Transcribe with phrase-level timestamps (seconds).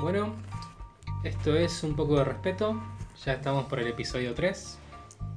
[0.00, 0.34] Bueno,
[1.24, 2.80] esto es un poco de respeto.
[3.24, 4.78] Ya estamos por el episodio 3.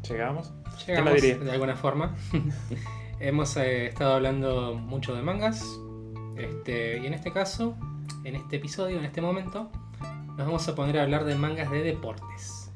[0.10, 0.51] ¿Llegamos?
[0.88, 2.15] Llegamos de alguna forma.
[3.20, 5.63] Hemos eh, estado hablando mucho de mangas.
[6.38, 7.76] Este, y en este caso,
[8.24, 9.70] en este episodio, en este momento,
[10.28, 12.71] nos vamos a poner a hablar de mangas de deportes.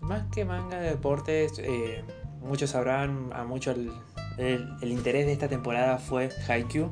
[0.00, 2.04] Más que manga de deportes, eh,
[2.40, 3.92] muchos sabrán, a muchos el,
[4.38, 6.90] el- el interés de esta temporada fue Haikyuu.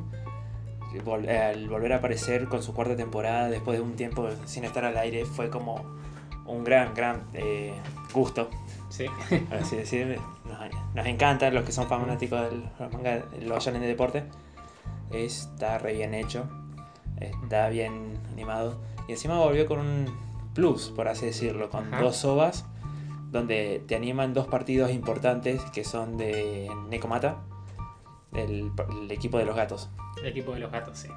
[1.00, 4.84] Vol- al volver a aparecer con su cuarta temporada después de un tiempo sin estar
[4.84, 5.84] al aire fue como
[6.46, 7.72] un gran, gran eh,
[8.12, 8.50] gusto,
[8.88, 9.06] Sí.
[9.50, 10.18] así decir.
[10.44, 14.24] Nos, nos encanta los que son fanáticos del manga, los shonen de deporte.
[15.10, 16.46] Está re bien hecho,
[17.20, 18.80] está bien animado.
[19.08, 20.06] Y encima volvió con un
[20.54, 22.02] plus, por así decirlo, con Ajá.
[22.02, 22.66] dos ovas
[23.30, 27.38] donde te animan dos partidos importantes que son de Nekomata,
[28.34, 28.70] el,
[29.02, 29.88] el equipo de los gatos,
[30.20, 31.08] El equipo de los gatos, sí.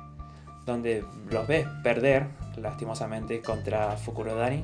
[0.65, 2.27] donde los ves perder,
[2.57, 4.63] lastimosamente, contra Fukurodani,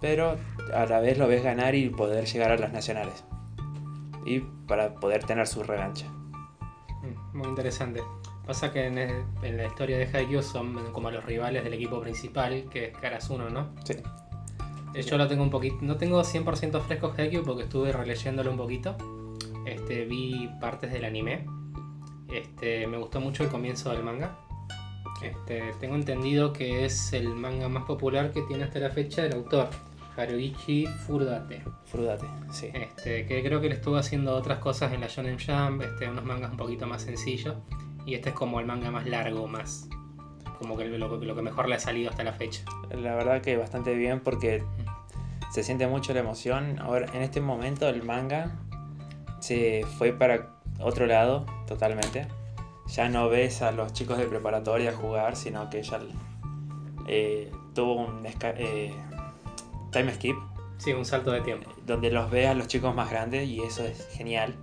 [0.00, 0.36] pero
[0.74, 3.24] a la vez lo ves ganar y poder llegar a las nacionales.
[4.24, 6.06] Y para poder tener su revancha.
[6.08, 8.02] Mm, Muy interesante.
[8.46, 12.00] Pasa que en, el- en la historia de Haikyuu son como los rivales del equipo
[12.00, 13.68] principal, que es Karasuno, ¿no?
[13.84, 13.94] Sí.
[14.94, 15.76] Eh, Yo lo tengo un poquito.
[15.82, 18.96] No tengo 100% fresco Haikyuu porque estuve releyéndolo un poquito.
[19.66, 21.44] Este, vi partes del anime.
[22.32, 24.38] Este, me gustó mucho el comienzo del manga.
[25.22, 29.32] Este, tengo entendido que es el manga más popular que tiene hasta la fecha el
[29.32, 29.68] autor,
[30.16, 31.62] Haruichi Furudate.
[31.86, 32.70] Frudate, sí.
[32.72, 36.24] Este, que creo que le estuvo haciendo otras cosas en la Shonen Jump, este, unos
[36.24, 37.56] mangas un poquito más sencillos.
[38.04, 39.88] Y este es como el manga más largo, más.
[40.58, 42.62] Como que lo, lo que mejor le ha salido hasta la fecha.
[42.90, 44.62] La verdad que bastante bien porque
[45.50, 46.78] se siente mucho la emoción.
[46.78, 48.54] Ahora, en este momento el manga
[49.40, 52.26] se fue para otro lado totalmente.
[52.88, 56.00] Ya no ves a los chicos de preparatoria jugar, sino que ya
[57.08, 58.94] eh, tuvo un eh,
[59.90, 60.36] time skip
[60.78, 61.70] Sí, un salto de tiempo.
[61.86, 64.54] donde los ves a los chicos más grandes y eso es genial.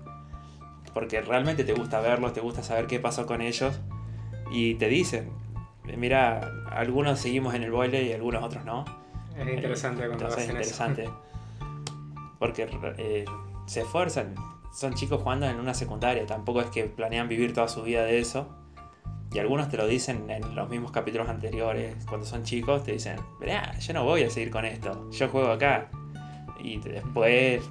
[0.93, 3.79] Porque realmente te gusta verlos, te gusta saber qué pasó con ellos
[4.51, 5.31] y te dicen,
[5.97, 8.85] mira, algunos seguimos en el boile y algunos otros no.
[9.35, 11.09] Es interesante cuando Entonces es interesante.
[12.39, 12.69] Porque
[12.99, 13.25] eh,
[13.65, 14.35] se esfuerzan.
[14.73, 16.25] Son chicos jugando en una secundaria.
[16.25, 18.47] Tampoco es que planean vivir toda su vida de eso.
[19.31, 21.95] Y algunos te lo dicen en los mismos capítulos anteriores.
[22.07, 25.09] Cuando son chicos te dicen, mirá, yo no voy a seguir con esto.
[25.11, 25.89] Yo juego acá.
[26.59, 27.63] Y después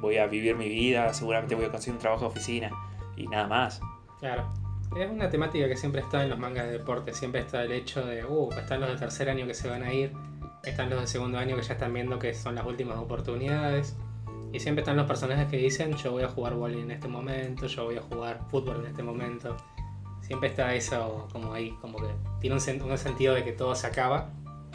[0.00, 1.12] voy a vivir mi vida.
[1.12, 2.70] Seguramente voy a conseguir un trabajo de oficina.
[3.16, 3.80] Y nada más.
[4.18, 4.50] Claro.
[4.96, 7.12] Es una temática que siempre está en los mangas de deporte.
[7.12, 9.92] Siempre está el hecho de, uh, están los de tercer año que se van a
[9.92, 10.12] ir.
[10.64, 13.94] Están los de segundo año que ya están viendo que son las últimas oportunidades.
[14.56, 17.66] Y siempre están los personajes que dicen, yo voy a jugar volley en este momento,
[17.66, 19.54] yo voy a jugar fútbol en este momento.
[20.22, 22.06] Siempre está eso como ahí, como que
[22.40, 24.30] tiene un, un sentido de que todo se acaba,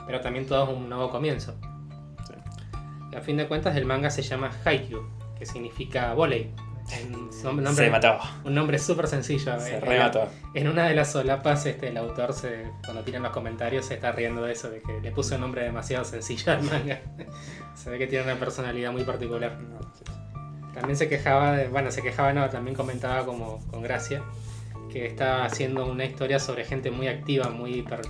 [0.06, 1.56] pero también todo es un nuevo comienzo.
[2.28, 2.34] Sí.
[3.12, 5.02] Y a fin de cuentas el manga se llama Haikyuu,
[5.40, 6.54] que significa volei.
[7.44, 8.18] Un nombre, Se mató.
[8.44, 9.60] un nombre súper sencillo.
[9.60, 10.28] Se En- remató.
[10.54, 14.12] en una de las solapas, este, el autor, se, cuando tiran los comentarios, se está
[14.12, 17.00] riendo de eso, de que le puso un nombre demasiado sencillo al manga.
[17.76, 19.58] se ve que tiene una personalidad muy particular.
[20.74, 24.24] También se quejaba, de- bueno, se quejaba, no, también comentaba como con gracia,
[24.92, 28.02] que está haciendo una historia sobre gente muy activa, muy hiper,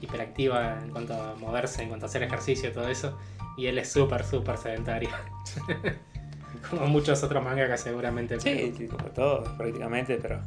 [0.00, 3.18] hiperactiva en cuanto a moverse, en cuanto a hacer ejercicio todo eso,
[3.58, 5.10] y él es súper, súper sedentario.
[6.68, 8.38] como muchos otros mangakas seguramente.
[8.40, 10.40] Sí, sí, como todos prácticamente, pero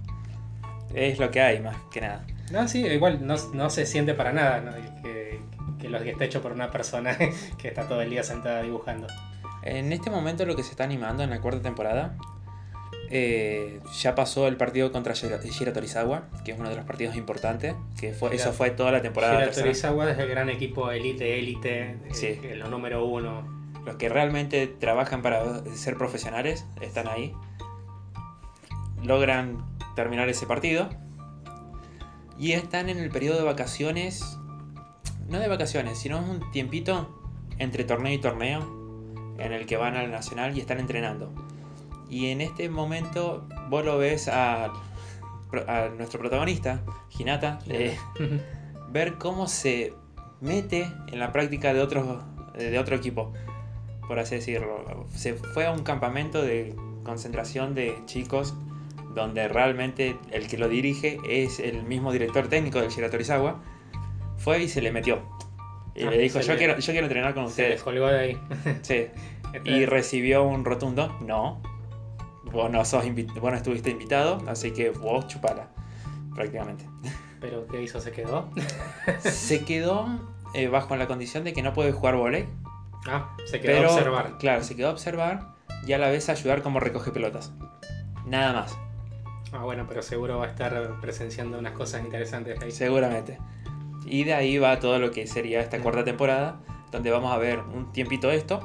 [0.93, 2.25] es lo que hay más que nada.
[2.51, 4.71] No, sí, igual no, no se siente para nada ¿no?
[5.01, 5.39] que,
[5.79, 7.17] que lo que está hecho por una persona
[7.57, 9.07] que está todo el día sentada dibujando.
[9.63, 12.15] En este momento lo que se está animando en la cuarta temporada,
[13.09, 17.75] eh, ya pasó el partido contra Shira Torizawa, que es uno de los partidos importantes,
[17.99, 19.51] que fue, Shira- eso fue toda la temporada Shira.
[19.53, 22.39] Torizawa es el gran equipo élite, élite, eh, Sí.
[22.43, 23.62] es lo número uno.
[23.85, 27.33] Los que realmente trabajan para ser profesionales están ahí,
[29.03, 30.89] logran terminar ese partido.
[32.37, 34.37] Y están en el periodo de vacaciones,
[35.27, 37.21] no de vacaciones, sino un tiempito
[37.59, 38.83] entre torneo y torneo
[39.37, 41.31] en el que van al nacional y están entrenando.
[42.09, 46.81] Y en este momento vos lo ves a, a nuestro protagonista,
[47.17, 47.97] Hinata, eh,
[48.91, 49.93] ver cómo se
[50.41, 52.23] mete en la práctica de otro,
[52.55, 53.33] de otro equipo,
[54.07, 55.05] por así decirlo.
[55.13, 58.53] Se fue a un campamento de concentración de chicos
[59.15, 63.61] donde realmente el que lo dirige es el mismo director técnico del Shiratorizawa.
[64.37, 65.19] Fue y se le metió.
[65.95, 67.69] Y Ah, le dijo, se yo le- quiero, yo quiero entrenar con Se ustedes.
[67.71, 68.37] descolgó de ahí.
[68.81, 69.05] Sí.
[69.53, 71.61] Este- Y recibió un rotundo, no.
[72.51, 75.67] Vos no, sos invi- vos no estuviste invitado, así que vos chupala,
[76.33, 76.85] prácticamente.
[77.39, 77.99] Pero ¿qué hizo?
[78.01, 78.49] ¿Se quedó?
[79.19, 80.07] Se quedó
[80.55, 82.45] eh, bajo la condición de que no puede jugar volei.
[83.07, 84.37] Ah, se quedó Pero, a observar.
[84.37, 85.53] claro, se quedó a observar
[85.85, 87.51] y a la vez ayudar como recoge pelotas.
[88.25, 88.77] Nada más,
[89.51, 92.71] Ah, bueno, pero seguro va a estar presenciando unas cosas interesantes ahí.
[92.71, 93.37] seguramente.
[94.05, 96.59] Y de ahí va todo lo que sería esta cuarta temporada,
[96.91, 98.59] donde vamos a ver un tiempito esto.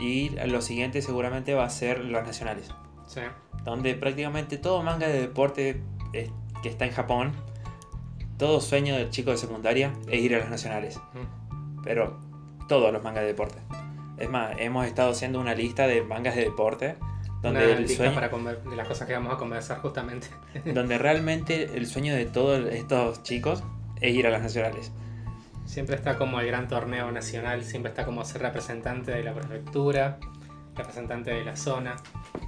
[0.00, 2.70] Y lo siguiente seguramente va a ser los nacionales.
[3.06, 3.20] Sí.
[3.64, 5.82] donde prácticamente todo manga de deporte
[6.12, 6.30] eh,
[6.62, 7.32] que está en Japón,
[8.38, 10.98] todo sueño del chico de secundaria es ir a las nacionales.
[11.14, 11.82] Mm.
[11.82, 12.18] Pero
[12.68, 13.58] todos los mangas de deporte.
[14.18, 16.96] Es más, hemos estado haciendo una lista de mangas de deporte
[17.42, 20.28] donde Una el lista sueño, para conver- de las cosas que vamos a conversar justamente.
[20.74, 23.62] donde realmente el sueño de todos estos chicos
[24.00, 24.90] es ir a las nacionales.
[25.66, 30.18] Siempre está como el gran torneo nacional, siempre está como ser representante de la prefectura,
[30.76, 31.96] representante de la zona.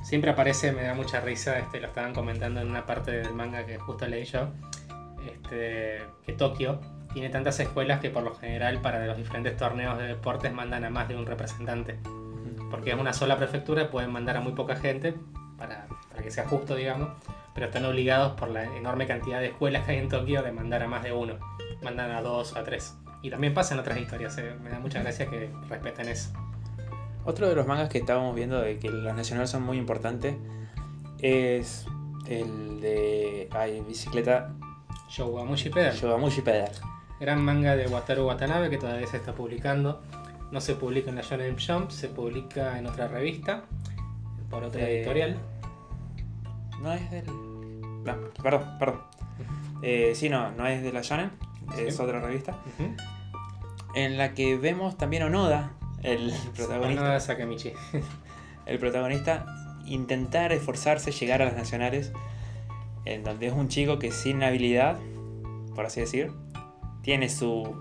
[0.04, 3.66] Siempre aparece, me da mucha risa, este, lo estaban comentando en una parte del manga
[3.66, 4.48] que justo leí yo,
[5.26, 6.80] este, que Tokio
[7.12, 10.90] tiene tantas escuelas que por lo general para los diferentes torneos de deportes mandan a
[10.90, 11.98] más de un representante.
[12.70, 15.14] Porque es una sola prefectura, pueden mandar a muy poca gente
[15.56, 17.08] para, para que sea justo, digamos,
[17.54, 20.82] pero están obligados por la enorme cantidad de escuelas que hay en Tokio de mandar
[20.82, 21.34] a más de uno.
[21.82, 22.94] Mandan a dos o a tres.
[23.22, 26.30] Y también pasan otras historias, eh, me da mucha gracia que respeten eso.
[27.24, 30.36] Otro de los mangas que estábamos viendo de que los nacionales son muy importantes
[31.18, 31.86] es
[32.28, 34.54] el de ay, bicicleta
[35.08, 36.70] Showamushi Pedal, Yogamushi Pedal.
[37.20, 40.02] Gran manga de Wataru Watanabe que todavía se está publicando.
[40.50, 43.64] No se publica en la Shonen Jump, se publica en otra revista,
[44.48, 45.36] por otra Eh, editorial.
[46.80, 47.26] No es del.
[47.26, 49.02] No, perdón, perdón.
[49.82, 51.30] Eh, sí, no, no es de la Shonen,
[51.76, 52.56] es otra revista.
[53.94, 55.72] En la que vemos también a Onoda,
[56.02, 57.72] el protagonista, Onoda Sakamichi.
[58.66, 59.46] el protagonista,
[59.84, 62.12] intentar esforzarse, llegar a las nacionales.
[63.04, 64.98] En donde es un chico que sin habilidad,
[65.74, 66.30] por así decir,
[67.08, 67.74] tiene su.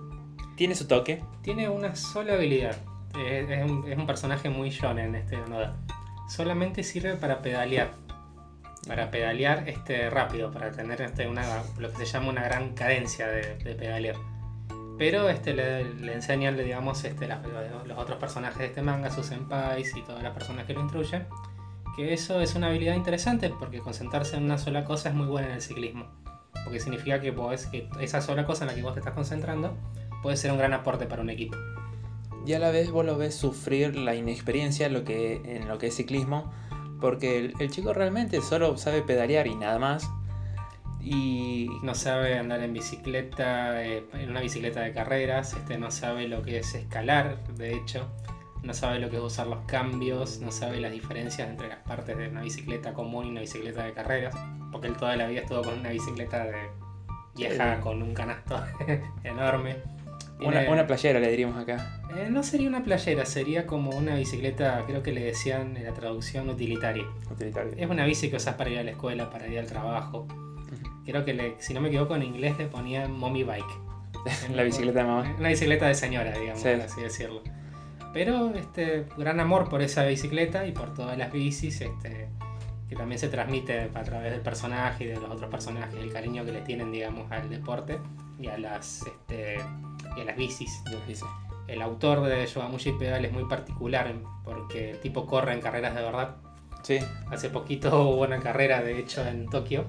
[0.55, 1.21] Tiene su toque.
[1.41, 2.77] Tiene una sola habilidad.
[3.19, 5.75] Es, es un, personaje muy shonen este Onoda.
[6.29, 7.91] Solamente sirve para pedalear.
[8.87, 11.43] Para pedalear este rápido, para tener este una,
[11.77, 14.15] lo que se llama una gran cadencia de, de pedalear.
[14.97, 19.25] Pero este le, le enseñan, digamos, este, los, los otros personajes de este manga, sus
[19.25, 21.27] senpais y todas las personas que lo instruyen,
[21.97, 25.49] que eso es una habilidad interesante porque concentrarse en una sola cosa es muy buena
[25.49, 26.05] en el ciclismo.
[26.67, 29.73] Porque significa que, podés- que esa sola cosa en la que vos te estás concentrando
[30.21, 31.55] puede ser un gran aporte para un equipo.
[32.45, 35.77] Y a la vez vos lo ves sufrir la inexperiencia en lo que, en lo
[35.77, 36.51] que es ciclismo.
[36.99, 40.09] Porque el, el chico realmente solo sabe pedalear y nada más.
[40.99, 46.27] Y No sabe andar en bicicleta, eh, en una bicicleta de carreras, este, no sabe
[46.27, 48.09] lo que es escalar, de hecho,
[48.63, 52.17] no sabe lo que es usar los cambios, no sabe las diferencias entre las partes
[52.17, 54.35] de una bicicleta común y una bicicleta de carreras,
[54.71, 56.55] porque él toda la vida estuvo con una bicicleta de
[57.35, 57.81] vieja Sí.
[57.81, 58.61] con un canasto
[59.23, 59.77] enorme.
[60.39, 61.99] una, Tiene- una playera le diríamos acá.
[62.15, 65.93] eh, no sería una playera, sería como una bicicleta, creo que le decían en la
[65.93, 67.05] traducción utilitaria.
[67.31, 67.73] Utilitario.
[67.77, 70.27] Es una bici que usas para ir a la escuela, para ir al trabajo.
[71.05, 73.65] Creo que, le- si no me equivoco, en inglés le ponían mommy bike.
[74.53, 75.35] La bicicleta de mamá.
[75.39, 76.69] Una bicicleta de señora, digamos, Sí.
[76.71, 77.41] por así decirlo.
[78.17, 82.27] Pero este gran amor por esa bicicleta y por todas las bicis, este,
[82.89, 86.43] que también se transmite a través del personaje y de los otros personajes, el cariño
[86.43, 87.99] que le tienen, digamos, al deporte
[88.39, 89.57] y a las, este,
[90.17, 90.81] y a las bicis.
[91.67, 94.11] El autor de Yogamushi Pedal es muy particular
[94.43, 96.37] porque el tipo corre en carreras de verdad.
[96.81, 96.97] Sí,
[97.29, 99.85] Hace poquito hubo una carrera, de hecho, en Tokio.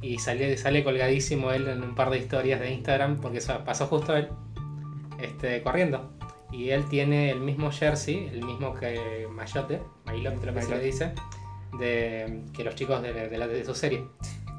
[0.00, 4.16] Y sale, sale colgadísimo él en un par de historias de Instagram porque pasó justo
[4.16, 4.30] él
[5.20, 6.15] este, corriendo.
[6.56, 10.80] Y él tiene el mismo jersey, el mismo que Mayotte, Maillot creo que se le
[10.82, 11.12] dice,
[11.78, 14.04] de, que los chicos de, de, la- de su serie.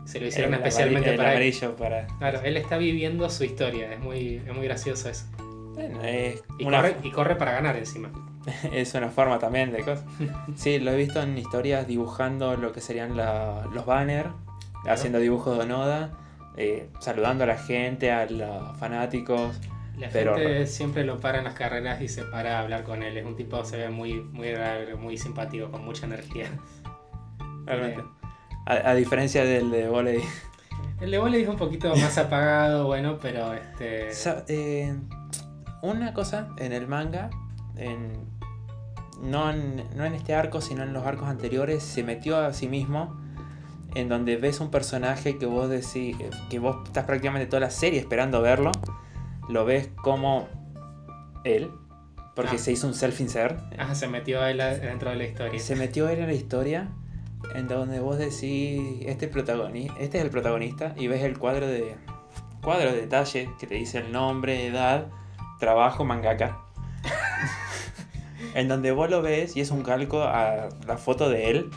[0.05, 1.53] Se lo hicieron el especialmente el para él.
[1.77, 2.07] para.
[2.19, 5.25] Claro, él está viviendo su historia, es muy, es muy gracioso eso.
[5.73, 8.09] Bueno, es Y, una, corre, y corre para ganar encima.
[8.71, 10.05] es una forma también de cosas.
[10.55, 14.29] Sí, lo he visto en historias dibujando lo que serían la- los banners,
[14.87, 16.11] haciendo dibujos de Onoda,
[16.55, 19.59] eh, saludando a la gente, a los fanáticos.
[19.97, 23.01] La Pero- gente siempre lo para en las carreras y se para a hablar con
[23.03, 23.17] él.
[23.17, 26.47] Es un tipo, se ve muy, muy, raro, muy simpático, con mucha energía.
[27.65, 28.03] Realmente.
[28.65, 30.21] A, a diferencia del de volei.
[31.01, 34.09] El de volei es un poquito más apagado, bueno, pero este.
[34.47, 34.95] Eh,
[35.81, 37.29] una cosa en el manga,
[37.75, 38.13] en,
[39.21, 42.67] no, en, no en este arco, sino en los arcos anteriores, se metió a sí
[42.67, 43.19] mismo
[43.95, 46.15] en donde ves un personaje que vos decís,
[46.49, 48.71] que vos estás prácticamente toda la serie esperando verlo,
[49.49, 50.47] lo ves como
[51.43, 51.69] él,
[52.35, 52.59] porque Ah.
[52.59, 55.59] se hizo un self-insert, Ah, se metió él dentro de la historia.
[55.59, 56.89] se metió él en la historia,
[57.55, 61.95] en donde vos decís, este, protagoni- este es el protagonista, y ves el cuadro de
[62.61, 65.07] cuadro de detalle que te dice el nombre, edad,
[65.59, 66.59] trabajo mangaka.
[68.55, 71.69] en donde vos lo ves y es un calco a la foto de él.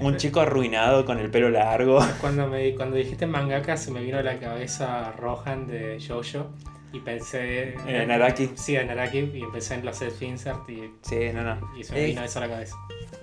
[0.00, 1.98] Un chico arruinado con el pelo largo.
[2.20, 6.50] Cuando, me, cuando dijiste mangaka se me vino a la cabeza Rohan de Jojo
[6.92, 7.74] y pensé...
[7.86, 8.50] En Araki.
[8.54, 11.76] Sí, en Araki y empecé en los self-insert y, Sí, no, no.
[11.76, 12.76] y se me vino eso a la cabeza.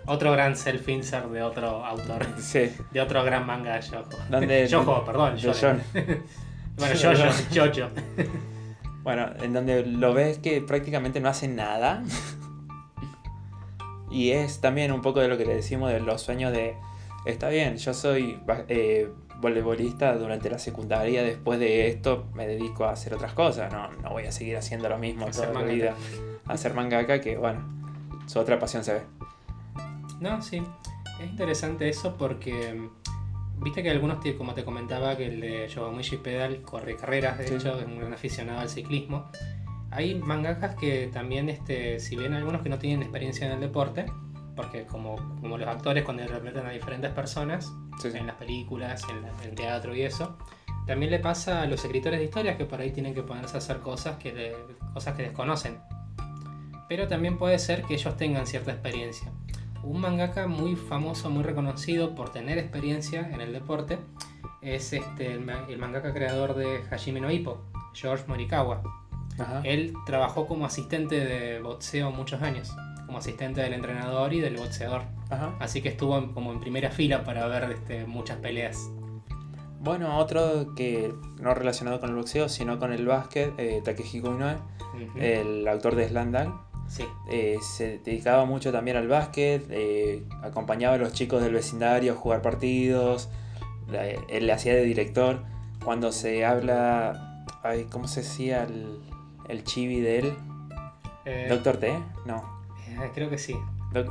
[0.06, 2.26] Otro gran self-insert de otro autor.
[2.40, 2.72] Sí.
[2.92, 3.82] De otro gran manga de.
[4.30, 5.36] Donde- Jojo, perdón.
[5.36, 5.54] de.
[5.54, 5.82] John.
[6.78, 7.90] Bueno, Jojo, Jojo.
[9.04, 12.04] Bueno, en donde lo ves que prácticamente no hace nada.
[14.12, 16.76] y es también un poco de lo que le decimos de los sueños de...
[17.26, 19.08] Está bien, yo soy eh,
[19.40, 24.10] voleibolista durante la secundaria, después de esto me dedico a hacer otras cosas, no, no
[24.12, 25.94] voy a seguir haciendo lo mismo Hacer toda la vida.
[26.48, 27.62] Hacer mangaka, que bueno,
[28.28, 29.02] su otra pasión se ve.
[30.20, 30.62] No, sí.
[31.22, 32.90] Es interesante eso porque
[33.62, 37.56] viste que algunos, como te comentaba, que el de Yogomichi Pedal corre carreras, de Sí.
[37.56, 39.30] hecho, es un gran aficionado al ciclismo.
[39.92, 44.06] Hay mangakas que también, este, si bien algunos que no tienen experiencia en el deporte,
[44.56, 47.72] porque como, como los actores cuando interpretan a diferentes personas,
[48.02, 48.18] Sí, sí.
[48.18, 50.38] en las películas, en, la- en teatro y eso,
[50.88, 53.60] también le pasa a los escritores de historias que por ahí tienen que ponerse a
[53.60, 54.56] hacer cosas que, le-
[54.94, 55.80] cosas que desconocen.
[56.88, 59.32] Pero también puede ser que ellos tengan cierta experiencia.
[59.84, 64.00] Un mangaka muy famoso, muy reconocido por tener experiencia en el deporte
[64.62, 68.82] es este, el, el mangaka creador de Hajime no Ippo, George Morikawa.
[69.38, 69.62] Ajá.
[69.64, 75.04] Él trabajó como asistente de boxeo muchos años, como asistente del entrenador y del boxeador.
[75.30, 75.56] Ajá.
[75.60, 78.90] Así que estuvo en- como en primera fila para ver este, muchas peleas.
[79.80, 84.56] Bueno, otro que no relacionado con el boxeo, sino con el básquet, eh, Takehiko Inoue,
[85.18, 86.56] el autor de Slam Dunk,
[86.88, 92.14] Sí, eh, se dedicaba mucho también al básquet, eh, acompañaba a los chicos del vecindario
[92.14, 93.28] a jugar partidos,
[94.30, 95.44] él le hacía de director.
[95.84, 99.00] Cuando se habla, ay, ¿cómo se decía el,
[99.50, 100.34] el chibi de él?
[101.26, 101.92] Eh, ¿Doctor T?
[102.28, 102.55] No.
[103.02, 103.56] Eh, creo que sí.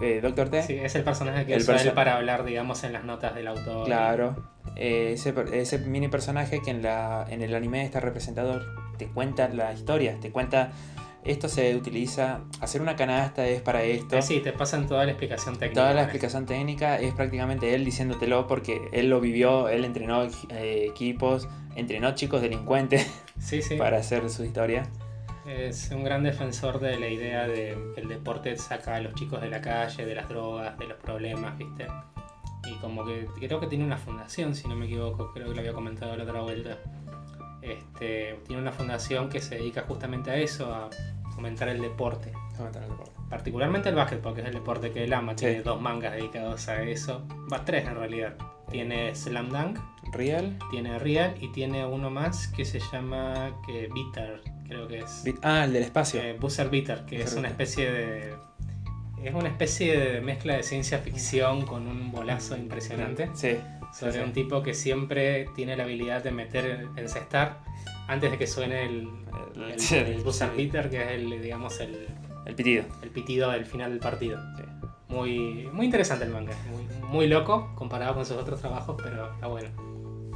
[0.02, 0.62] Eh, ¿Doctor T?
[0.62, 3.34] Sí, es el personaje que El usa él perso- para hablar, digamos, en las notas
[3.34, 3.84] del autor.
[3.86, 4.34] Claro.
[4.76, 8.60] Eh, ese, ese mini personaje que en, la, en el anime está representado,
[8.96, 10.72] te cuenta la historia, te cuenta,
[11.22, 14.16] esto se utiliza, hacer una canasta es para esto.
[14.16, 15.80] Eh, sí, te pasan toda la explicación técnica.
[15.82, 20.86] Toda la explicación técnica es prácticamente él diciéndotelo porque él lo vivió, él entrenó eh,
[20.88, 23.06] equipos, entrenó chicos delincuentes.
[23.38, 23.74] Sí, sí.
[23.78, 24.84] para hacer su historia.
[25.46, 29.42] Es un gran defensor de la idea de que el deporte saca a los chicos
[29.42, 31.86] de la calle, de las drogas, de los problemas, ¿viste?
[32.66, 35.60] Y como que creo que tiene una fundación, si no me equivoco, creo que lo
[35.60, 36.78] había comentado la otra vuelta.
[37.60, 40.88] Este, tiene una fundación que se dedica justamente a eso, a
[41.34, 42.32] fomentar el deporte.
[43.28, 45.32] Particularmente el básquet, porque es el deporte que él ama.
[45.32, 45.46] Sí.
[45.46, 47.26] Tiene dos mangas dedicados a eso.
[47.52, 48.34] Va, tres en realidad.
[48.70, 49.78] Tiene Slam Dunk,
[50.12, 50.56] Real.
[50.70, 55.24] tiene Real y tiene uno más que se llama que Bitter, creo que es.
[55.42, 56.20] Ah, el del espacio.
[56.20, 58.34] Eh, Buzzer Bitter, que Buzzer es una especie de.
[59.22, 63.30] Es una especie de mezcla de ciencia ficción con un bolazo impresionante.
[63.34, 63.56] Sí.
[63.98, 64.18] Sobre sí.
[64.18, 67.60] un tipo que siempre tiene la habilidad de meter, encestar
[68.06, 69.08] antes de que suene el,
[69.56, 70.56] el, Sí, el Buzzer sí.
[70.56, 72.08] Bitter, que es el, digamos, el,
[72.44, 72.84] El pitido.
[73.02, 74.38] el pitido del final del partido.
[74.56, 74.64] Sí.
[75.08, 79.46] Muy, muy interesante el manga, muy, muy loco comparado con sus otros trabajos, pero está
[79.46, 79.68] bueno.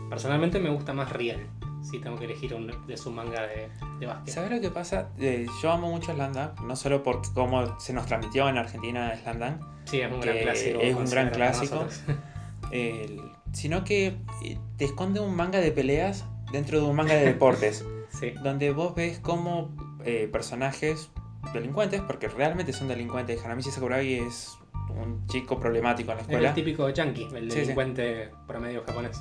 [0.09, 1.41] Personalmente me gusta más Real,
[1.83, 3.69] si tengo que elegir un de su manga de,
[4.01, 4.35] de básquet.
[4.35, 5.11] ¿Sabes lo que pasa?
[5.19, 6.33] Eh, yo amo mucho Slam
[6.67, 10.81] no solo por cómo se nos transmitió en Argentina Slam Sí, es un gran clásico.
[10.81, 11.87] es un gran clásico.
[12.73, 13.21] el-
[13.53, 17.85] sino que eh, te esconde un manga de peleas dentro de un manga de deportes,
[18.11, 19.71] Sí, donde vos ves cómo
[20.05, 21.11] eh, personajes
[21.53, 24.57] delincuentes, porque realmente son delincuentes, Hanamichi Sakurai es
[24.91, 27.61] un chico problemático en la es el escuela, típico yankee, el Sí, sí.
[27.61, 29.21] delincuente promedio japonés.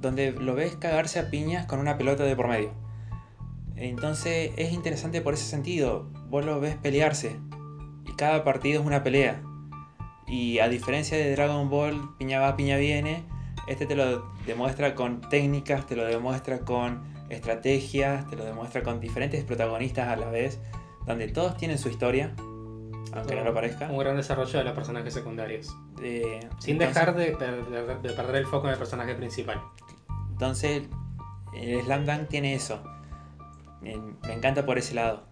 [0.00, 2.72] Donde lo ves cagarse a piñas con una pelota de por medio.
[3.76, 6.10] Entonces es interesante por ese sentido.
[6.28, 7.36] Vos lo ves pelearse.
[8.06, 9.42] Y cada partido es una pelea.
[10.26, 13.24] Y a diferencia de Dragon Ball, piña va, piña viene,
[13.66, 19.00] este te lo demuestra con técnicas, te lo demuestra con estrategias, te lo demuestra con
[19.00, 20.60] diferentes protagonistas a la vez,
[21.06, 22.34] donde todos tienen su historia,
[23.14, 23.88] aunque no lo parezca.
[23.90, 25.74] Un gran desarrollo de los personajes secundarios.
[26.02, 29.60] Eh, Sin entonces- dejar de, per- de- de perder el foco en el personaje principal.
[30.30, 30.82] Entonces,
[31.54, 32.82] el Slam Dunk tiene eso.
[33.80, 33.92] Me,
[34.32, 35.24] encanta por ese lado.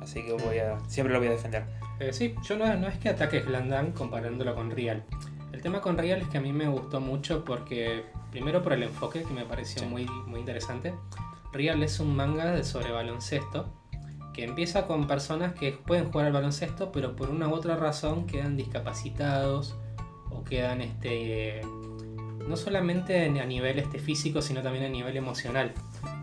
[0.00, 1.64] Así que voy a, siempre lo voy a defender.
[2.00, 5.04] Eh, sí, yo no, no es que ataque Slandan comparándolo con Real.
[5.52, 8.82] El tema con Real es que a mí me gustó mucho porque, primero por el
[8.82, 9.88] enfoque que me pareció Sí.
[9.88, 10.94] muy, muy interesante.
[11.52, 13.72] Real es un manga de sobre baloncesto
[14.32, 18.26] que empieza con personas que pueden jugar al baloncesto, pero por una u otra razón
[18.26, 19.76] quedan discapacitados
[20.30, 21.60] o quedan este,
[22.48, 25.72] no solamente en- a nivel este, físico, sino también a nivel emocional.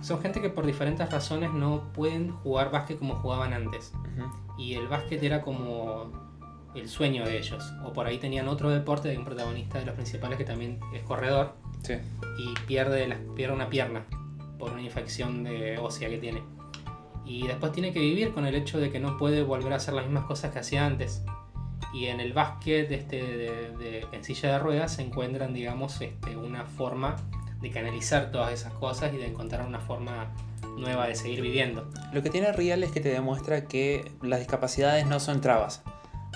[0.01, 3.93] Son gente que por diferentes razones no pueden jugar básquet como jugaban antes.
[4.57, 6.11] Y el básquet era como
[6.75, 7.63] el sueño de ellos.
[7.85, 11.03] O por ahí tenían otro deporte de un protagonista de los principales que también es
[11.03, 11.93] corredor Sí.
[12.37, 14.05] y pierde, la- pierde una pierna
[14.57, 16.41] por una infección de ósea que tiene.
[17.29, 19.93] Y después tiene que vivir con el hecho de que no puede volver a hacer
[19.93, 21.23] las mismas cosas que hacía antes.
[21.93, 26.35] Y en el básquet este, de, de- en silla de ruedas se encuentran, digamos, este,
[26.35, 27.15] una forma
[27.61, 30.33] de canalizar todas esas cosas y de encontrar una forma
[30.77, 31.89] nueva de seguir viviendo.
[32.13, 35.83] Lo que tiene Real es que te demuestra que las discapacidades no son trabas.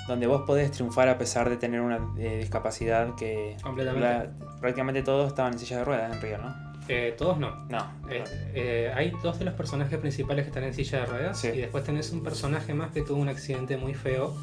[0.08, 4.06] Donde vos podés triunfar a pesar de tener una eh, discapacidad que Completamente.
[4.08, 6.73] la- prácticamente todos estaban en silla de ruedas en Real, ¿no?
[6.90, 7.56] Eh, todos no.
[7.70, 7.80] No.
[8.10, 8.24] Eh,
[8.56, 11.48] eh, hay dos de los personajes principales que están en silla de ruedas Sí.
[11.48, 14.36] y después tenés un personaje más que tuvo un accidente muy feo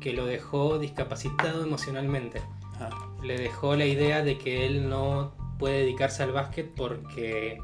[0.00, 2.40] que lo dejó discapacitado emocionalmente.
[2.76, 2.90] Ajá.
[3.22, 7.58] Le dejó la idea de que él no puede dedicarse al básquet porque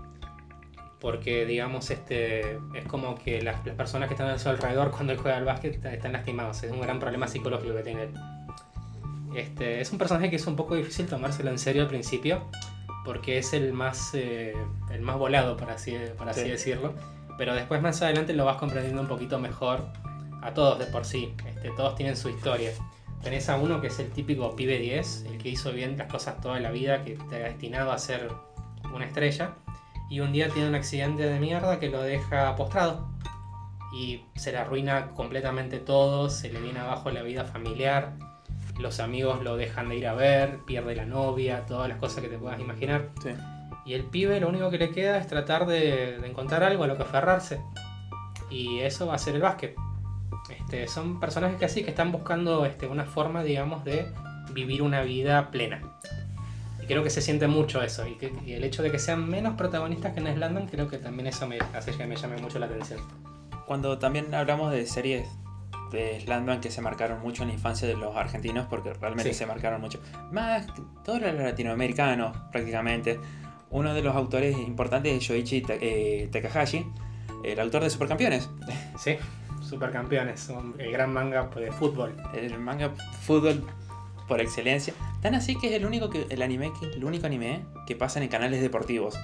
[1.00, 5.12] porque digamos este es como que las, las personas que están a su alrededor cuando
[5.12, 8.10] él juega al básquet está- están lastimados es un gran problema psicológico que tiene él
[9.34, 12.44] este, es un personaje que es un poco difícil tomárselo en serio al principio
[13.06, 14.52] porque es el más eh,
[14.90, 16.48] el más volado por así, por así Sí.
[16.50, 16.92] decirlo.
[17.38, 19.80] Pero después más adelante lo vas comprendiendo un poquito mejor
[20.42, 21.34] a todos de por sí.
[21.46, 22.70] Este, todos tienen su historia.
[23.22, 26.40] Tenés a uno que es el típico pibe 10 el que hizo bien las cosas
[26.40, 28.30] toda la vida que está destinado a ser
[28.94, 29.54] una estrella
[30.10, 33.08] y un día tiene un accidente de mierda que lo deja postrado
[33.94, 38.12] y se le arruina completamente todo, se le viene abajo la vida familiar,
[38.78, 42.28] los amigos lo dejan de ir a ver, pierde la novia, todas las cosas que
[42.28, 43.08] te puedas imaginar.
[43.22, 43.30] Sí.
[43.84, 46.86] Y el pibe lo único que le queda es tratar de, de encontrar algo a
[46.86, 47.60] lo que aferrarse.
[48.50, 49.74] Y eso va a ser el básquet.
[50.50, 54.06] Este, son personajes que así, que están buscando este, una forma, digamos, de
[54.52, 55.80] vivir una vida plena.
[56.82, 58.06] Y creo que se siente mucho eso.
[58.06, 60.98] Y, que- y el hecho de que sean menos protagonistas que en Slandan, creo que
[60.98, 63.00] también eso me hace que me llame mucho la atención.
[63.66, 65.26] Cuando también hablamos de series
[65.90, 69.38] de Slandman que se marcaron mucho en la infancia de los argentinos, porque realmente Sí.
[69.38, 70.00] se marcaron mucho.
[70.32, 70.66] Más
[71.04, 73.18] todos los latinoamericanos, prácticamente.
[73.70, 76.86] Uno de los autores importantes es Shoichi Ta- eh, Takahashi,
[77.44, 78.48] el autor de Supercampeones.
[78.98, 79.16] Sí,
[79.62, 82.14] supercampeones, el gran manga de fútbol.
[82.34, 82.90] El manga
[83.22, 83.64] fútbol
[84.28, 84.94] por excelencia.
[85.22, 88.22] Tan así que es el único que el anime que el único anime que pasan
[88.22, 89.18] en canales deportivos.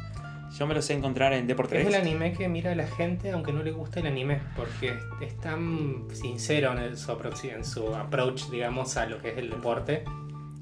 [0.58, 1.94] Yo me lo sé encontrar en Deport Es 3.
[1.94, 5.36] el anime que mira a la gente aunque no le guste el anime, porque es
[5.38, 10.04] tan sincero en, su, approach, en su approach, digamos, a lo que es el deporte.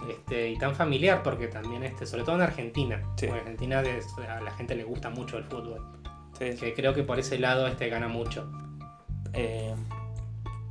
[0.08, 3.26] Este, y tan familiar porque también, este, sobre todo en Argentina, Sí.
[3.26, 5.84] en Argentina de- a la gente le gusta mucho el fútbol,
[6.38, 6.56] sí.
[6.58, 8.50] que creo que por ese lado este gana mucho.
[9.34, 9.74] Eh,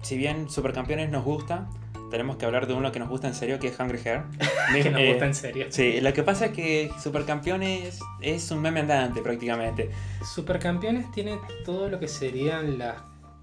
[0.01, 1.69] si bien Supercampeones nos gusta,
[2.09, 4.23] tenemos que hablar de uno que nos gusta en serio, que es Hungry Hair.
[4.83, 5.65] que nos Eh, gusta en serio.
[5.69, 9.89] Sí, lo que pasa es que Supercampeones es un meme andante prácticamente.
[10.33, 12.95] Supercampeones tiene todo lo que serían las,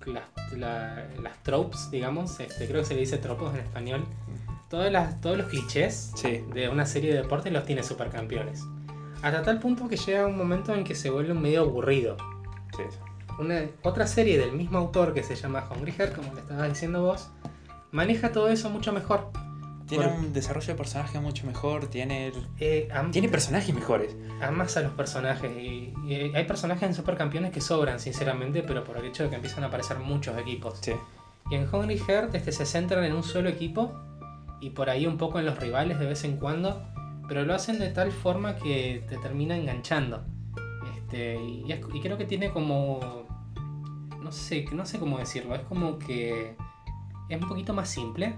[0.07, 0.24] las,
[0.57, 4.05] la- las tropes, digamos, este, creo que se le dice tropos en español.
[4.68, 8.62] Todas las, todos los clichés Sí, de una serie de deportes los tiene Supercampeones.
[9.22, 12.16] Hasta tal punto que llega un momento en que se vuelve medio aburrido.
[12.76, 12.83] sí.
[13.38, 17.02] Una, otra serie del mismo autor que se llama Hungry Heart, como le estabas diciendo
[17.02, 17.29] vos,
[17.92, 19.31] maneja todo eso mucho mejor.
[19.87, 24.16] Tiene Por- un desarrollo de personaje mucho mejor, tiene, Eh, am- tiene personajes mejores.
[24.42, 28.96] amas a los personajes y, y hay personajes en Supercampeones que sobran, sinceramente, pero por
[28.96, 30.79] el hecho de que empiezan a aparecer muchos equipos.
[30.81, 30.92] Sí,
[31.51, 33.92] Y en Hungry Heart este, se centran en un solo equipo
[34.61, 36.83] y por ahí un poco en los rivales de vez en cuando,
[37.29, 40.25] pero lo hacen de tal forma que te termina enganchando.
[40.96, 43.25] Este, y, es- y creo que tiene como...
[44.20, 46.57] No sé, no sé cómo decirlo, es como que
[47.29, 48.37] es un poquito más simple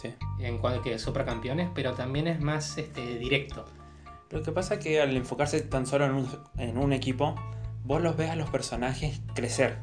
[0.00, 0.14] sí.
[0.40, 3.64] en cuanto que Supercampeones, pero también es más este, directo.
[4.30, 7.34] Lo que pasa es que al enfocarse tan solo en un, en un equipo,
[7.84, 9.78] vos los ves a los personajes crecer.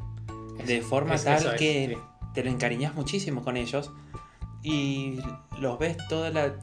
[0.65, 2.02] De forma Es- tal es, que sí.
[2.34, 3.91] te lo encariñas muchísimo con ellos
[4.63, 5.20] y
[5.60, 6.56] los ves toda la,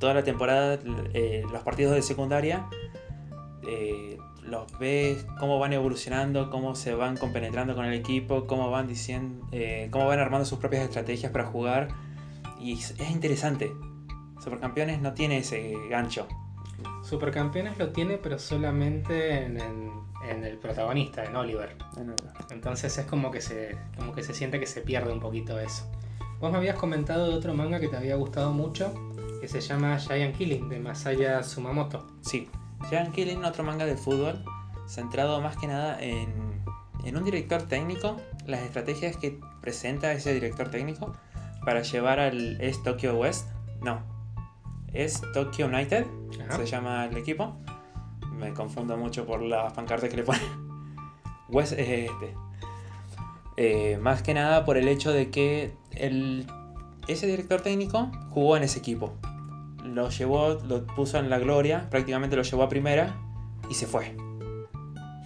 [0.00, 0.78] toda la temporada,
[1.14, 2.66] eh, los partidos de secundaria,
[3.68, 8.86] eh, los ves cómo van evolucionando, cómo se van compenetrando con el equipo, cómo van
[8.86, 11.88] diciendo, eh, cómo van armando sus propias estrategias para jugar
[12.60, 13.72] y es, es interesante.
[14.42, 16.26] Supercampeones no tiene ese gancho.
[17.02, 21.76] Supercampeones lo tiene, pero solamente en, en- en el protagonista, en Oliver.
[22.50, 25.88] Entonces es como que se como que se siente que se pierde un poquito eso.
[26.40, 28.92] Vos me habías comentado de otro manga que te había gustado mucho,
[29.40, 32.06] que se llama Giant Killing, de Masaya Sumamoto.
[32.22, 32.48] Sí,
[32.88, 34.44] Giant Killing, otro manga de fútbol,
[34.86, 36.62] centrado más que nada en,
[37.04, 41.12] en un director técnico, las estrategias que presenta ese director técnico
[41.64, 43.48] para llevar al es Tokyo West,
[43.82, 44.00] no,
[44.92, 46.06] es Tokyo United,
[46.48, 46.56] Ajá.
[46.56, 47.56] se llama el equipo.
[48.32, 50.42] Me confundo mucho por las pancartas que le ponen.
[51.48, 52.34] West es este.
[53.56, 56.46] Eh, más que nada por el hecho de que el,
[57.08, 59.14] ese director técnico jugó en ese equipo.
[59.86, 63.16] Lo llevó, lo puso en la gloria, prácticamente lo llevó a primera
[63.70, 64.16] y se fue.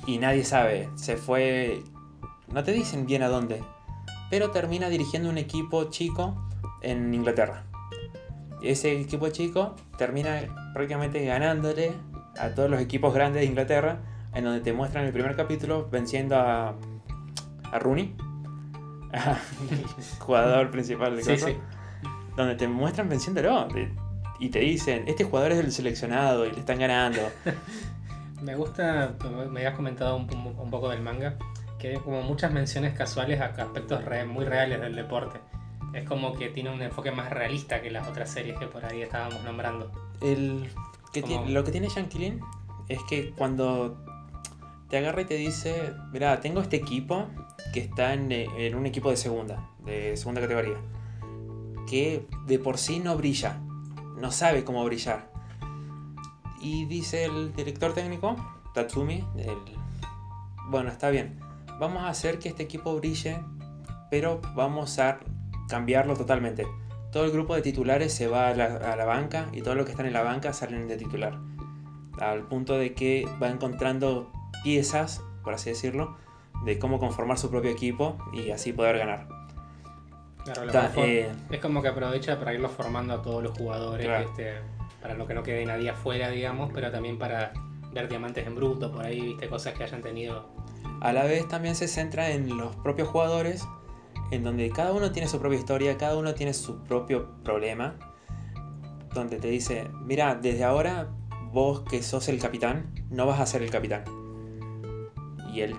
[0.07, 1.83] Y nadie sabe, se fue.
[2.53, 3.63] No te dicen bien a dónde,
[4.31, 6.37] pero termina dirigiendo un equipo chico
[6.83, 7.65] en Inglaterra.
[8.63, 10.41] Ese equipo chico termina
[10.75, 11.93] prácticamente ganándole
[12.39, 14.01] a todos los equipos grandes de Inglaterra,
[14.35, 16.75] en donde te muestran el primer capítulo venciendo a,
[17.73, 18.15] a Rooney,
[20.21, 21.57] jugador principal de Sí, sí.
[22.37, 23.69] donde te muestran venciéndolo
[24.41, 27.21] y te dicen, este jugador es el seleccionado y le están ganando.
[28.43, 29.17] Me gusta,
[29.51, 31.37] me habías comentado un, poco del manga,
[31.79, 35.39] que hay como muchas menciones casuales a aspectos re- muy reales del deporte.
[35.93, 39.03] Es como que tiene un enfoque más realista que las otras series que por ahí
[39.03, 39.93] estábamos nombrando.
[40.23, 40.71] El,
[41.13, 42.39] que Como- tiene- lo que tiene Yankee
[42.89, 44.03] es que cuando
[44.89, 47.27] te agarra y te dice, mira, tengo este equipo
[47.75, 50.77] que está en, en un equipo de segunda, de segunda categoría,
[51.87, 53.61] que de por sí no brilla,
[54.21, 55.31] no sabe cómo brillar.
[56.61, 58.37] Y dice el director técnico,
[58.75, 59.25] Tatsumi,
[60.69, 61.41] bueno, está bien,
[61.79, 63.41] vamos a hacer que este equipo brille,
[64.11, 65.21] pero vamos a
[65.69, 66.67] cambiarlo totalmente.
[67.11, 69.85] Todo el grupo de titulares se va a la, a la banca y todo lo
[69.85, 71.39] que están en la banca salen de titular.
[72.21, 74.31] Al punto de que va encontrando
[74.63, 76.17] piezas, por así decirlo,
[76.65, 79.40] de cómo conformar su propio equipo y así poder ganar.
[80.55, 84.29] Ta- eh, es como que aprovecha para irlo formando a todos los jugadores, Claro.
[84.29, 84.55] este,
[85.01, 87.53] para lo que no quede nadie afuera, digamos, pero también para
[87.93, 90.49] ver diamantes en bruto, por ahí, viste, cosas que hayan tenido.
[91.01, 93.67] A la vez también se centra en los propios jugadores,
[94.31, 97.97] en donde cada uno tiene su propia historia, cada uno tiene su propio problema,
[99.15, 101.09] donde te dice, mira, desde ahora
[101.53, 104.05] vos que sos el capitán, no vas a ser el capitán.
[105.53, 105.75] Y el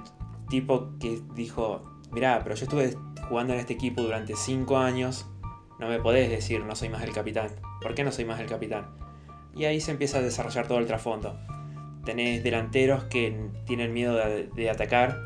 [0.49, 1.81] tipo que dijo,
[2.12, 2.95] mira, pero yo estuve
[3.28, 5.26] jugando en este equipo durante 5 años,
[5.80, 7.50] no me podés decir no soy más el capitán.
[7.82, 8.88] ¿Por qué no soy más el capitán?
[9.56, 11.38] Y ahí se empieza a desarrollar todo el trasfondo.
[12.06, 15.21] Tenés delanteros que tienen miedo de, de atacar,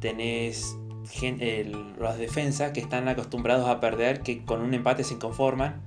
[0.00, 0.76] tenés
[1.10, 5.82] gen- el- los defensas que están acostumbrados a perder, que con un empate se conforman.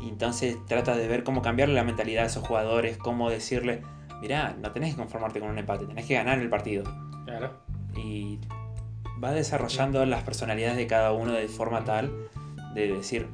[0.00, 3.82] Y entonces trata de ver cómo cambiarle la mentalidad a esos jugadores, cómo decirle,
[4.20, 6.84] mirá, no tenés que conformarte con un empate, tenés que ganar el partido.
[7.24, 7.54] Claro.
[7.96, 8.38] Y
[9.22, 12.12] va desarrollando las personalidades de cada uno de forma tal
[12.74, 13.28] de decir,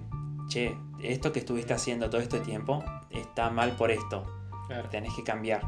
[0.49, 4.25] che, esto que estuviste haciendo todo este tiempo está mal por esto,
[4.69, 4.89] claro.
[4.89, 5.63] tenés que cambiar.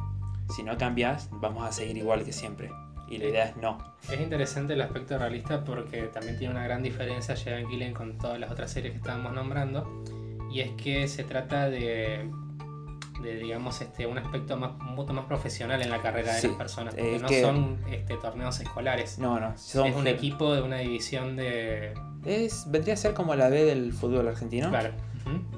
[0.55, 2.71] Si no cambias, vamos a seguir igual que siempre.
[3.09, 3.79] Y la idea es no.
[4.11, 8.39] Es interesante el aspecto realista porque también tiene una gran diferencia Jean Gillen con todas
[8.39, 10.05] las otras series que estábamos nombrando.
[10.51, 12.31] Y es que se trata de,
[13.25, 16.57] de digamos, este, un aspecto más, mucho más profesional en la carrera de Sí, las
[16.57, 16.95] personas.
[16.95, 19.19] Porque no que- son este, torneos escolares.
[19.19, 19.57] No, no.
[19.57, 21.95] son- es un equipo de una división de...
[22.25, 24.91] Es, vendría a ser como la B del fútbol argentino, Claro.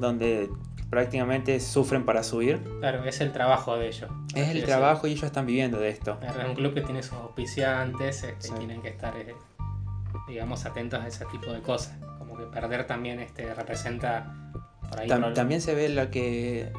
[0.01, 0.49] donde
[0.91, 2.63] prácticamente sufren para subir.
[2.81, 4.09] Claro, es el trabajo de ellos.
[4.35, 6.19] Es el trabajo y ellos están viviendo de esto.
[6.23, 8.55] Es un club que tiene sus auspiciantes este, Sí.
[8.57, 9.35] tienen que estar, eh,
[10.29, 11.97] digamos, atentos a ese tipo de cosas.
[12.19, 14.33] Como que perder también este, representa
[14.89, 15.35] por ahí Tam- problemas.
[15.35, 16.73] también se ve lo que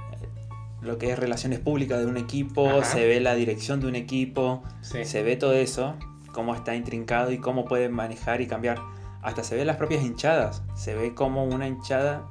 [0.81, 2.83] lo que es relaciones públicas de un equipo, Ajá.
[2.85, 5.95] se ve la dirección de un equipo, Sí, se ve todo eso,
[6.31, 8.79] cómo está intrincado y cómo pueden manejar y cambiar.
[9.21, 12.27] Hasta se ve las propias hinchadas, se ve como una hinchada,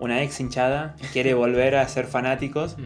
[0.00, 2.76] una ex hinchada quiere volver a ser fanáticos,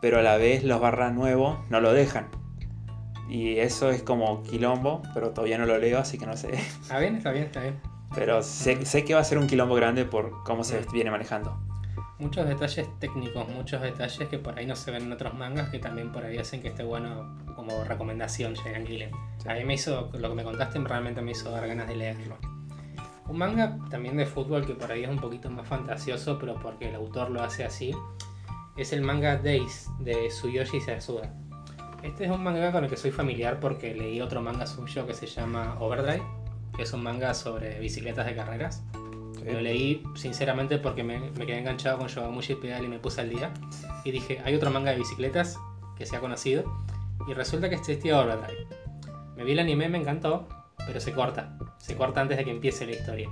[0.00, 2.26] pero a la vez los barras nuevos no lo dejan.
[3.28, 6.52] Y eso es como quilombo, pero todavía no lo leo, así que no sé.
[6.54, 7.80] Está bien, está bien, está bien.
[8.14, 11.58] Pero sé, sé que va a ser un quilombo grande por cómo se viene manejando.
[12.18, 15.78] Muchos detalles técnicos, muchos detalles que por ahí no se ven en otros mangas que
[15.78, 19.10] también por ahí hacen que esté bueno como recomendación Jean Gillen.
[19.36, 19.48] Sí.
[19.50, 22.38] A mí me hizo, lo que me contaste realmente me hizo dar ganas de leerlo.
[23.28, 26.88] Un manga también de fútbol que por ahí es un poquito más fantasioso, pero porque
[26.88, 27.94] el autor lo hace así,
[28.76, 31.34] es el manga Days de Tsuyoshi Sasuda.
[32.02, 35.12] Este es un manga con el que soy familiar porque leí otro manga suyo que
[35.12, 36.22] se llama Overdrive,
[36.76, 38.84] que es un manga sobre bicicletas de carreras.
[39.46, 43.30] Lo leí sinceramente porque me, me quedé enganchado con Yogamushi Pedal y me puse al
[43.30, 43.52] día.
[44.04, 45.56] Y dije, hay otro manga de bicicletas
[45.96, 46.64] que se ha conocido.
[47.28, 48.66] Y resulta que este es Tío Overdrive.
[49.36, 50.48] Me vi el anime, me encantó,
[50.86, 51.56] pero se corta.
[51.78, 53.28] Se corta antes de que empiece la historia.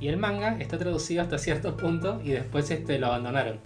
[0.00, 3.60] Y el manga está traducido hasta cierto punto y después este, lo abandonaron.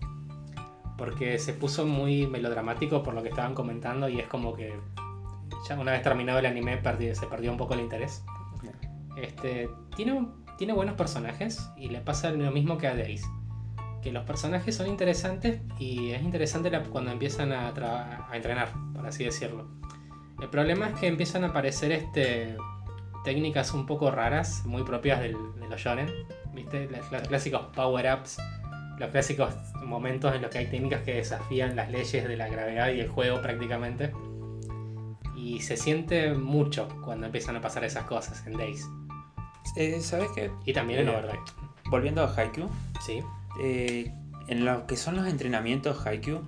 [0.96, 4.72] Porque se puso muy melodramático por lo que estaban comentando y es como que
[5.68, 6.80] ya una vez terminado el anime
[7.14, 8.22] se perdió un poco el interés.
[9.16, 13.24] Este, tiene, un- tiene buenos personajes y le pasa lo mismo que a Days.
[14.02, 17.72] que los personajes son interesantes y es interesante cuando empiezan a,
[18.32, 19.68] entrenar, por así decirlo.
[20.40, 22.56] El problema es que empiezan a aparecer este,
[23.24, 26.08] técnicas un poco raras, muy propias de los shonen,
[26.52, 26.88] ¿viste?
[26.90, 28.38] Los, los clásicos power-ups,
[28.98, 32.90] los clásicos momentos en los que hay técnicas que desafían las leyes de la gravedad
[32.92, 34.12] y el juego prácticamente.
[35.36, 38.86] Y se siente mucho cuando empiezan a pasar esas cosas en Days.
[39.76, 40.50] Eh, ¿Sabes qué?
[40.64, 41.42] Y también en Eh, Overdrive.
[41.90, 42.68] Volviendo a Haikyuu,
[43.04, 43.20] Sí.
[43.60, 44.12] eh,
[44.48, 46.40] en lo que son los entrenamientos Haikyuu,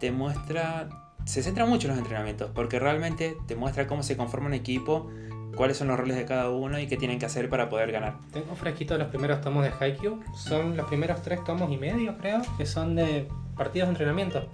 [0.00, 0.88] te muestra.
[1.24, 5.08] Se centra mucho en los entrenamientos, porque realmente te muestra cómo se conforma un equipo,
[5.54, 8.16] cuáles son los roles de cada uno y qué tienen que hacer para poder ganar.
[8.32, 10.20] Tengo fresquito los primeros tomos de Haikyuu.
[10.34, 14.48] Son los primeros tres tomos y medio, creo, que son de partidos de entrenamiento.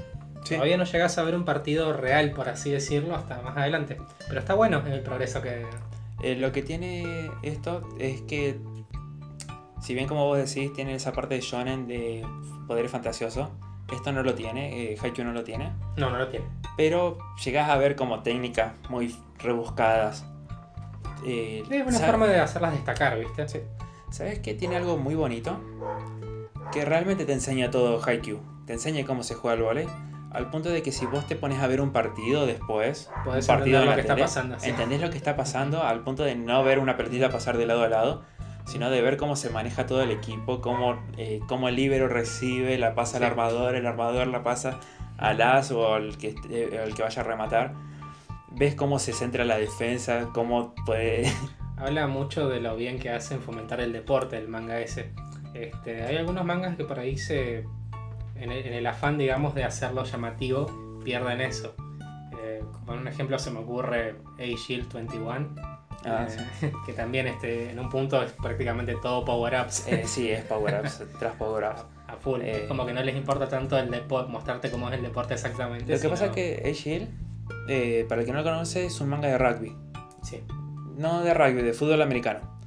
[0.44, 0.54] Sí.
[0.54, 3.96] Todavía no llegas a ver un partido real, por así decirlo, hasta más adelante.
[4.28, 5.64] Pero está bueno el progreso que...
[6.22, 8.58] Eh, lo que tiene esto es que,
[9.80, 12.26] si bien como vos decís, tiene esa parte de shonen de
[12.66, 13.50] poder fantasioso,
[13.92, 15.72] esto no lo tiene, eh, Haikyuu no lo tiene.
[15.96, 16.44] No, no lo tiene.
[16.76, 20.24] pero llegas a ver como técnicas muy rebuscadas.
[21.24, 23.48] Eh, Es una forma de hacerlas destacar, ¿viste?
[23.48, 23.60] Sí.
[24.10, 25.58] ¿Sabes que tiene algo muy bonito?
[26.72, 28.40] Que realmente te enseña todo Haikyuu.
[28.66, 29.86] Te enseña cómo se juega el volei.
[30.32, 33.54] Al punto de que si vos te pones a ver un partido después, Podés un
[33.56, 34.68] partido lo que está tele, pasando, sí.
[34.70, 37.82] entendés lo que está pasando al punto de no ver una pelotita pasar de lado
[37.82, 38.22] a lado,
[38.66, 42.76] sino de ver cómo se maneja todo el equipo, cómo, eh, cómo el líbero recibe,
[42.76, 43.26] la pasa al Sí.
[43.30, 44.78] armador, el armador la pasa
[45.16, 46.34] al as o al que,
[46.84, 47.72] al que vaya a rematar.
[48.50, 51.22] Ves cómo se centra la defensa, cómo puede...
[51.78, 55.12] Habla mucho de lo bien que hacen fomentar el deporte, el manga ese.
[55.54, 57.64] Este, hay algunos mangas que por ahí se.
[58.40, 61.74] En el, en el afán, digamos, de hacerlo llamativo, pierden eso.
[62.40, 66.26] Eh, como un ejemplo se me ocurre A-Shield 21, Ah,
[66.62, 71.02] eh, que también este, en un punto es prácticamente todo power-ups Eh, sí, es power-ups,
[71.18, 71.84] tras power-ups.
[72.06, 72.40] a full.
[72.40, 72.66] eh.
[72.68, 75.92] como que no les importa tanto el deporte, mostrarte cómo es el deporte exactamente.
[75.92, 77.08] Lo que pasa es que A-Shield,
[77.68, 79.76] eh, para el que no lo conoce, es un manga de rugby.
[80.22, 80.40] Sí,
[80.96, 82.57] No de rugby, de fútbol americano.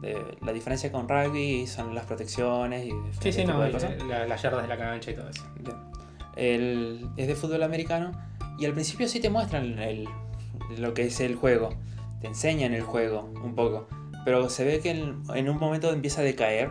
[0.00, 2.94] De- la diferencia con rugby son las protecciones y sí,
[3.30, 4.02] diferentes sí, no, cosas.
[4.04, 5.44] la- las yardas de la cancha y todo eso.
[6.36, 8.12] El- es de fútbol americano
[8.58, 10.08] y al principio sí te muestran el-
[10.78, 11.70] lo que es el juego.
[12.20, 13.88] Te enseñan el juego un poco.
[14.24, 16.70] Pero se ve que en, en un momento empieza a decaer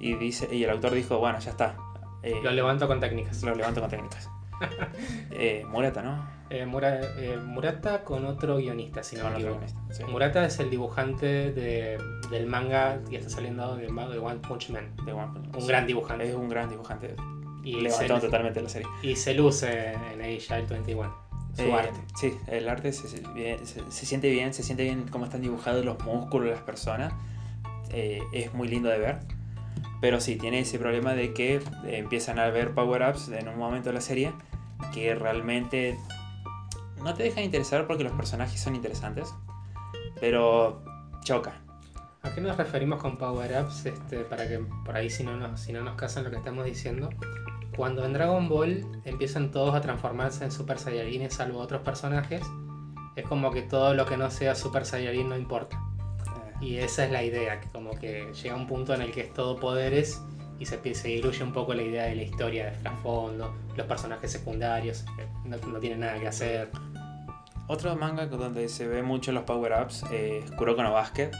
[0.00, 1.76] y, dice, y el autor dijo, bueno, ya está.
[2.22, 3.42] Eh, Lo levanto con técnicas.
[3.42, 4.28] lo levanto con técnicas.
[5.32, 6.33] eh, Murata, ¿no?
[6.54, 9.60] Eh, Mura- eh, Murata con otro guionista, si no me equivoco.
[9.90, 10.04] sí.
[10.04, 11.98] Murata es el dibujante de-
[12.30, 14.94] del manga que está saliendo de, de One Punch Man.
[15.04, 15.54] De One Punch Man.
[15.56, 15.66] Un Sí.
[15.68, 16.28] gran dibujante.
[16.28, 17.14] Es un gran dibujante.
[17.64, 18.86] Y Levantó se, totalmente la serie.
[19.02, 21.12] y se luce en Agile 21.
[21.56, 22.00] Su Eh, arte.
[22.16, 25.40] Sí, el arte se, se- bien- se- se siente bien, se siente bien cómo están
[25.40, 27.12] dibujados los músculos de las personas.
[27.90, 29.18] Es muy lindo de ver.
[30.00, 33.94] Pero sí, tiene ese problema de que empiezan a ver power-ups en un momento de
[33.94, 34.32] la serie
[34.92, 35.96] que realmente
[37.04, 39.32] no te dejan interesar porque los personajes son interesantes.
[40.20, 40.82] Pero
[41.22, 41.60] choca.
[42.22, 43.86] ¿A qué nos referimos con power-ups?
[43.86, 46.64] Este, para que por ahí si no, nos, si no nos casan lo que estamos
[46.64, 47.10] diciendo.
[47.76, 52.40] Cuando en Dragon Ball empiezan todos a transformarse en Super Saiyajines salvo otros personajes,
[53.16, 55.76] es como que todo lo que no sea Super Saiyajin no importa.
[56.24, 59.22] Eh, Y esa es la idea, que como que llega un punto en el que
[59.22, 60.22] es todo poderes
[60.58, 64.30] y se, se diluye un poco la idea de la historia de trasfondo, los personajes
[64.32, 66.70] secundarios, que no, no tienen nada que hacer.
[67.66, 71.30] Otro manga donde se ve mucho los power-ups es Kuroko no Basket.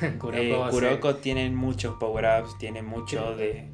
[0.18, 3.70] Kuroko, Eh, Kuroko tiene muchos power-ups, tiene mucho de,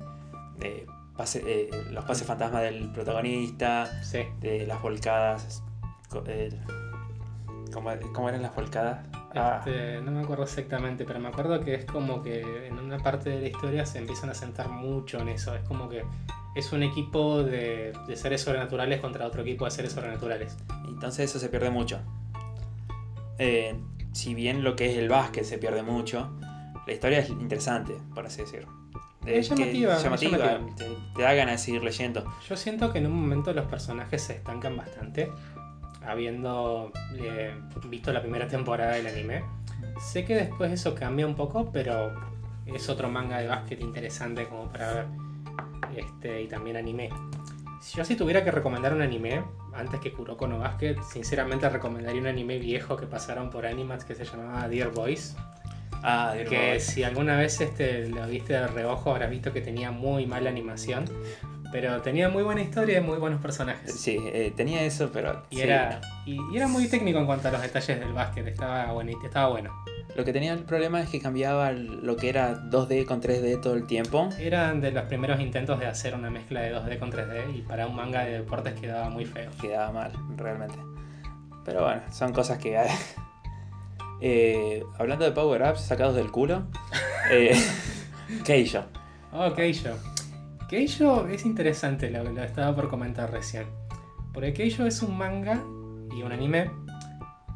[0.58, 0.86] de
[1.16, 5.62] pase- eh, los pases fantasma del protagonista, sí, de las volcadas.
[6.26, 6.50] eh,
[7.72, 9.06] ¿cómo, cómo eran las volcadas?
[9.34, 12.98] Ah, este, no me acuerdo exactamente, pero me acuerdo que es como que en una
[12.98, 15.54] parte de la historia se empiezan a sentar mucho en eso.
[15.54, 16.02] Es como que
[16.54, 20.56] es un equipo de, de seres sobrenaturales contra otro equipo de seres sobrenaturales.
[20.88, 22.00] entonces eso se pierde mucho.
[23.38, 23.78] Eh,
[24.12, 26.30] si bien lo que es el básquet se pierde mucho,
[26.86, 28.68] la historia es interesante, por así decirlo.
[29.26, 30.76] Es que- llamativa, es llamativa, llamativa.
[30.76, 30.86] Te,
[31.16, 32.24] te da ganas de seguir leyendo.
[32.48, 35.30] Yo siento que en un momento los personajes se estancan bastante,
[36.08, 37.54] habiendo eh,
[37.88, 39.44] visto la primera temporada del anime.
[40.00, 42.12] Sé que después eso cambia un poco, pero
[42.66, 45.06] es otro manga de básquet interesante como para ver.
[45.96, 47.10] Este, y también anime.
[47.80, 49.42] Si yo si tuviera que recomendar un anime,
[49.74, 54.14] antes que Kuroko no Basket, sinceramente recomendaría un anime viejo que pasaron por Animax que
[54.14, 55.36] se llamaba Dear Boys.
[56.02, 56.84] Ah, Dear Que Boys.
[56.84, 61.04] si alguna vez este, lo viste de reojo habrás visto que tenía muy mala animación.
[61.70, 63.92] Pero tenía muy buena historia y muy buenos personajes.
[63.92, 65.44] Sí, eh, tenía eso, pero.
[65.50, 65.62] Y, sí.
[65.62, 68.46] era, y, y era muy técnico en cuanto a los detalles del básquet.
[68.46, 69.72] Estaba bonito, estaba bueno.
[70.16, 73.74] Lo que tenía el problema es que cambiaba lo que era 2D con 3D todo
[73.74, 74.28] el tiempo.
[74.38, 77.86] Eran de los primeros intentos de hacer una mezcla de 2D con 3D y para
[77.86, 79.50] un manga de deportes quedaba muy feo.
[79.60, 80.76] Quedaba mal, realmente.
[81.64, 82.78] Pero bueno, son cosas que.
[84.20, 86.64] Eh, hablando de power-ups sacados del culo.
[87.30, 87.56] Eh,
[88.44, 88.82] Keijo.
[89.32, 89.90] Oh, Keijo.
[90.68, 93.66] Keijo es interesante, lo, lo estaba por comentar recién.
[94.32, 95.62] Porque Keijo es un manga
[96.16, 96.70] y un anime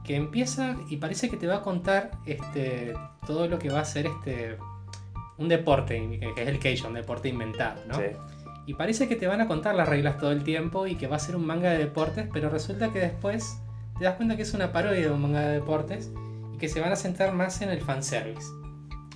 [0.04, 2.94] que empieza y parece que te va a contar este,
[3.26, 4.56] todo lo que va a ser este,
[5.38, 7.96] un deporte, que es el Keijo, un deporte inventado, ¿no?
[7.96, 8.04] Sí.
[8.66, 11.16] Y parece que te van a contar las reglas todo el tiempo y que va
[11.16, 13.58] a ser un manga de deportes, pero resulta que después
[13.98, 16.10] te das cuenta que es una parodia de un manga de deportes
[16.54, 18.46] y que se van a centrar más en el fanservice.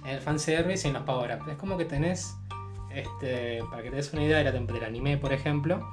[0.04, 1.48] En el fanservice y en los power-ups.
[1.48, 2.34] Es como que tenés,
[2.96, 5.86] este, para que te des una idea de la del anime, por ejemplo,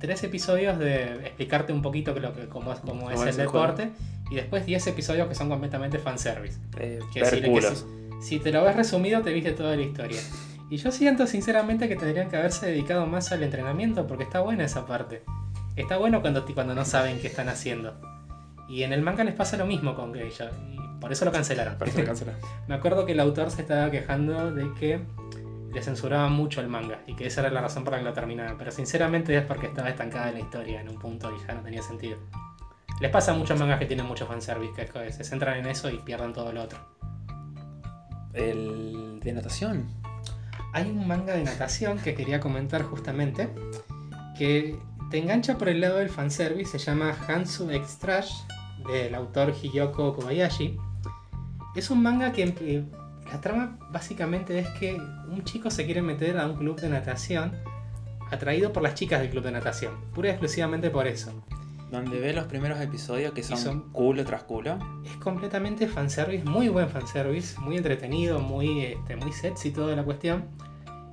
[0.00, 3.34] tres episodios de explicarte un poquito que lo que, cómo es, cómo es el el
[3.34, 3.66] juego.
[3.66, 3.90] deporte
[4.30, 6.58] y después 10 episodios que son completamente fanservice.
[6.78, 7.24] Eh, Que.
[8.20, 10.20] Si te lo ves resumido, te viste toda la historia.
[10.70, 14.64] Y yo siento sinceramente que tendrían que haberse dedicado más al entrenamiento porque está buena
[14.64, 15.22] esa parte.
[15.76, 18.00] Está bueno cuando, cuando no saben qué están haciendo.
[18.68, 20.50] Y en el manga les pasa lo mismo con Geisha.
[20.72, 21.76] Y por eso lo cancelaron.
[22.68, 25.00] Me acuerdo que el autor se estaba quejando de que
[25.76, 28.14] le censuraban mucho el manga y que esa era la razón por la que lo
[28.14, 28.56] terminaban.
[28.56, 31.82] Pero sinceramente es porque estaba estancada la historia en un punto y ya no tenía
[31.82, 32.16] sentido.
[32.98, 35.98] Les pasa a muchos mangas que tienen mucho fanservice, que se centran en eso y
[35.98, 36.78] pierden todo lo otro.
[38.32, 39.86] El de natación.
[40.72, 43.50] Hay un manga de natación que quería comentar justamente,
[44.38, 44.78] que
[45.10, 48.32] te engancha por el lado del fanservice, se llama Hansu X Trash,
[48.88, 50.78] del autor Hiyoko Kobayashi.
[51.74, 52.42] Es un manga que
[53.32, 57.52] la trama básicamente es que un chico se quiere meter a un club de natación
[58.30, 61.32] atraído por las chicas del club de natación, pura y exclusivamente por eso.
[61.90, 64.78] Donde ve los primeros episodios que son, son- culo tras culo.
[65.04, 70.46] Es completamente fanservice, muy buen fanservice, muy entretenido, muy, este, muy sexy toda la cuestión.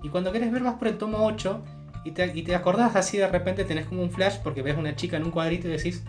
[0.02, 1.64] Y cuando querés ver vas por el tomo 8
[2.06, 4.96] y te, y te acordás así de repente, tenés como un flash porque ves una
[4.96, 6.04] chica en un cuadrito y decís,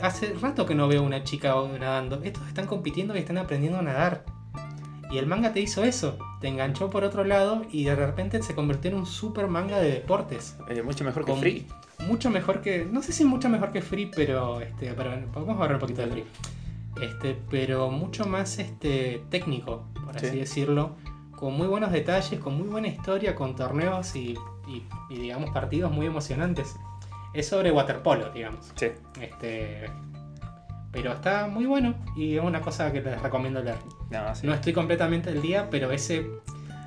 [0.00, 3.82] hace rato que no veo una chica nadando, estos están compitiendo y están aprendiendo a
[3.82, 4.24] nadar.
[5.10, 8.54] Y el manga te hizo eso, te enganchó por otro lado y de repente se
[8.54, 10.56] convirtió en un super manga de deportes.
[10.68, 11.66] Eh, mucho mejor que Free.
[12.06, 12.84] Mucho mejor que.
[12.84, 14.60] No sé si mucho mejor que Free, pero.
[14.60, 16.24] Este, pero vamos a hablar un poquito de Free.
[17.00, 20.38] Este, pero mucho más este, técnico, por así Sí.
[20.38, 20.96] decirlo.
[21.36, 24.34] Con muy buenos detalles, con muy buena historia, con torneos y,
[24.66, 26.74] y- y, digamos partidos muy emocionantes.
[27.32, 28.72] Es sobre waterpolo, digamos.
[28.74, 28.88] Sí.
[29.20, 29.86] Este,
[30.92, 33.76] pero está muy bueno y es una cosa que les recomiendo leer.
[34.10, 34.46] No, sí.
[34.46, 36.26] No estoy completamente al día, pero ese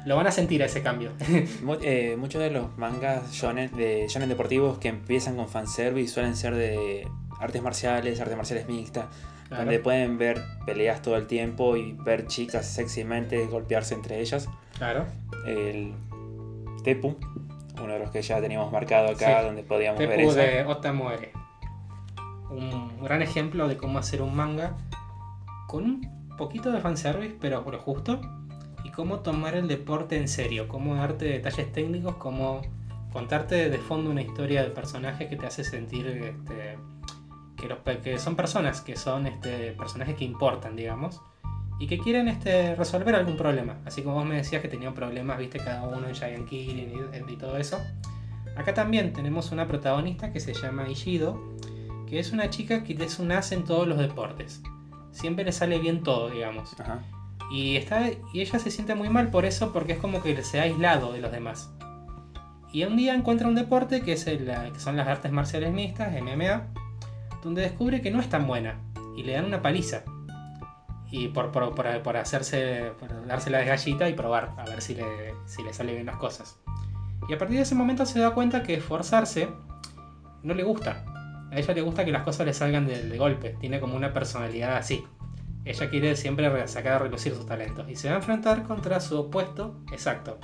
[0.05, 1.11] lo van a sentir ese cambio.
[1.83, 6.55] Eh, muchos de los mangas shonen, de shonen deportivos que empiezan con fanservice suelen ser
[6.55, 7.07] de
[7.39, 9.05] artes marciales, artes marciales mixtas,
[9.47, 9.65] Claro.
[9.65, 14.47] donde pueden ver peleas todo el tiempo y ver chicas sexymente golpearse entre ellas.
[14.77, 15.05] Claro.
[15.45, 15.91] El
[16.85, 17.17] Tepu,
[17.83, 19.45] uno de los que ya teníamos marcado acá, Sí.
[19.47, 20.39] donde podíamos ver Tepu eso.
[20.39, 21.31] de Ota Muere.
[22.51, 24.75] Un gran ejemplo de cómo hacer un manga
[25.67, 28.19] con un poquito de fanservice, pero justo.
[28.83, 30.67] Y cómo tomar el deporte en serio.
[30.67, 32.61] Cómo darte detalles técnicos, cómo
[33.13, 36.77] contarte de fondo una historia de personajes que te hace sentir este,
[37.57, 41.21] que, los, que son personas, que son este, personajes que importan, digamos.
[41.79, 43.77] Y que quieren este, resolver algún problema.
[43.85, 47.31] Así como vos me decías que tenían problemas, viste, cada uno en Giant Killing y,
[47.31, 47.79] y todo eso.
[48.55, 51.41] Acá también tenemos una protagonista que se llama Ishido,
[52.11, 54.61] que es una chica que es un as en todos los deportes.
[55.11, 56.79] Siempre le sale bien todo, digamos.
[56.79, 56.99] Ajá.
[57.51, 60.59] Y, está, y ella se siente muy mal por eso, porque es como que se
[60.59, 61.73] ha aislado de los demás.
[62.71, 66.13] Y un día encuentra un deporte que, es el, que son las artes marciales mixtas,
[66.21, 66.67] MMA,
[67.43, 68.79] donde descubre que no es tan buena.
[69.17, 70.03] Y le dan una paliza.
[71.11, 74.95] Y por, por, por- por hacerse, por darse la gallita y probar, a ver si
[74.95, 76.57] le, si le salen bien las cosas.
[77.27, 79.49] Y a partir de ese momento se da cuenta que esforzarse
[80.43, 81.03] no le gusta.
[81.51, 83.55] A ella le gusta que las cosas le salgan de, de golpe.
[83.59, 85.03] Tiene como una personalidad así.
[85.65, 87.89] Ella quiere siempre re- sacar a relucir sus talentos.
[87.89, 90.39] Y se va a enfrentar contra su opuesto exacto.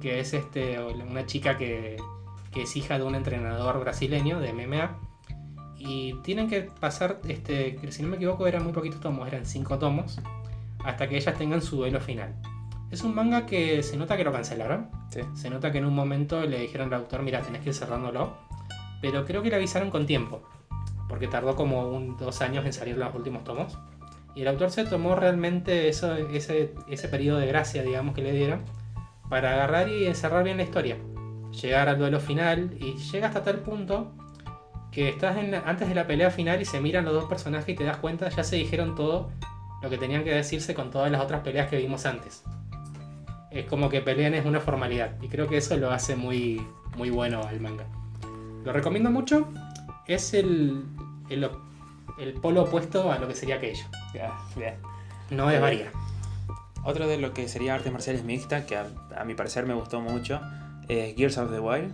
[0.00, 1.96] Que es este, una chica que,
[2.50, 4.98] que es hija de un entrenador brasileño de MMA.
[5.78, 9.78] Y tienen que pasar, este, si no me equivoco, eran muy poquitos tomos, eran cinco
[9.78, 10.18] tomos.
[10.84, 12.34] Hasta que ellas tengan su duelo final.
[12.90, 14.90] Es un manga que se nota que lo cancelaron.
[15.10, 15.20] Sí.
[15.34, 18.36] Se nota que en un momento le dijeron al autor, mira, tenés que ir cerrándolo.
[19.02, 20.42] Pero creo que le avisaron con tiempo.
[21.08, 23.78] Porque tardó como un, dos años en salir los últimos tomos.
[24.34, 28.32] Y el autor se tomó realmente eso, ese, ese periodo de gracia, digamos, que le
[28.32, 28.62] dieron.
[29.28, 30.96] Para agarrar y encerrar bien la historia.
[31.60, 34.12] llegar al duelo final y llega hasta tal punto
[34.90, 37.74] que estás en antes de la pelea final y se miran los dos personajes y
[37.74, 39.30] te das cuenta, ya se dijeron todo
[39.82, 42.44] lo que tenían que decirse con todas las otras peleas que vimos antes.
[43.50, 46.64] Es como que pelean es una formalidad y creo que eso lo hace muy,
[46.96, 47.86] muy bueno al manga.
[48.64, 49.48] Lo recomiendo mucho,
[50.06, 50.84] es el,
[51.30, 51.48] el,
[52.18, 53.84] el polo opuesto a lo que sería aquello.
[54.14, 54.74] Ya, bien.
[55.30, 55.90] No es varía.
[56.84, 58.86] Otro de lo que sería artes marciales mixtas, que a,
[59.16, 60.40] a mi parecer me gustó mucho,
[60.88, 61.92] es Gears of the Wild.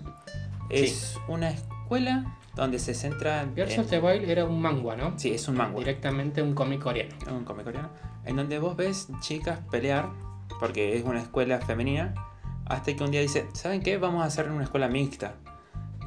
[0.70, 5.12] Es una escuela donde se centra Gears en- of the Wild era un manga, ¿no?
[5.18, 5.78] Sí, es un manga.
[5.78, 7.14] Directamente un cómic coreano.
[7.30, 7.88] un cómic coreano,
[8.24, 10.08] en donde vos ves chicas pelear,
[10.60, 12.14] porque es una escuela femenina,
[12.66, 13.96] hasta que un día dice, ¿saben qué?
[13.98, 15.34] Vamos a hacer una escuela mixta.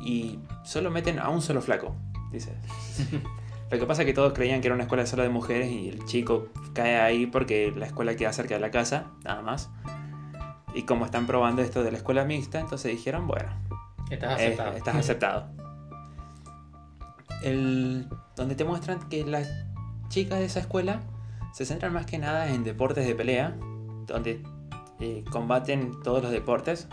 [0.04, 1.96] Y solo meten a un solo flaco,
[2.32, 2.54] dice.
[3.72, 5.88] Lo que pasa es que todos creían que era una escuela solo de mujeres y
[5.88, 9.70] el chico cae ahí porque la escuela queda cerca de la casa, nada más.
[10.74, 13.50] Y como están probando esto de la escuela mixta, entonces dijeron, bueno,
[14.12, 14.58] Estás eh,
[14.94, 15.48] aceptado.
[17.44, 19.48] El, donde te muestran que las
[20.10, 21.00] chicas de esa escuela
[21.54, 23.56] se centran más que nada en deportes de pelea,
[24.06, 24.44] donde
[25.00, 26.90] eh, combaten todos los deportes,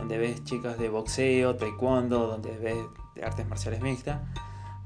[0.00, 2.78] donde ves chicas de boxeo, taekwondo, donde ves
[3.14, 4.20] de artes marciales mixtas,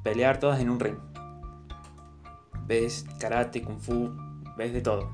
[0.02, 0.98] pelear todas en un ring.
[2.66, 4.10] Ves karate, kung fu,
[4.56, 5.10] ves de todo.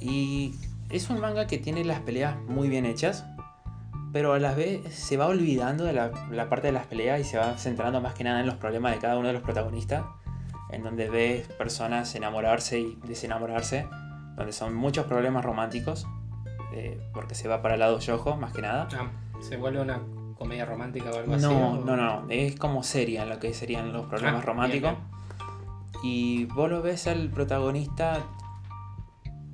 [0.00, 0.54] Y
[0.88, 3.26] es un manga que tiene las peleas muy bien hechas,
[4.12, 7.24] pero a la vez se va olvidando de la, la parte de las peleas y
[7.24, 10.06] se va centrando más que nada en los problemas de cada uno de los protagonistas,
[10.70, 13.86] en donde ves personas enamorarse y desenamorarse,
[14.36, 16.06] donde son muchos problemas románticos,
[16.76, 18.88] eh, porque se va para el lado yojo más que nada.
[18.92, 19.08] Ah,
[19.40, 20.00] ¿Se vuelve una
[20.36, 21.42] comedia romántica o algo así?
[21.46, 24.92] No, no, no, es como seria lo que serían los problemas Ah, románticos.
[24.92, 28.20] bien, Y vos lo ves al protagonista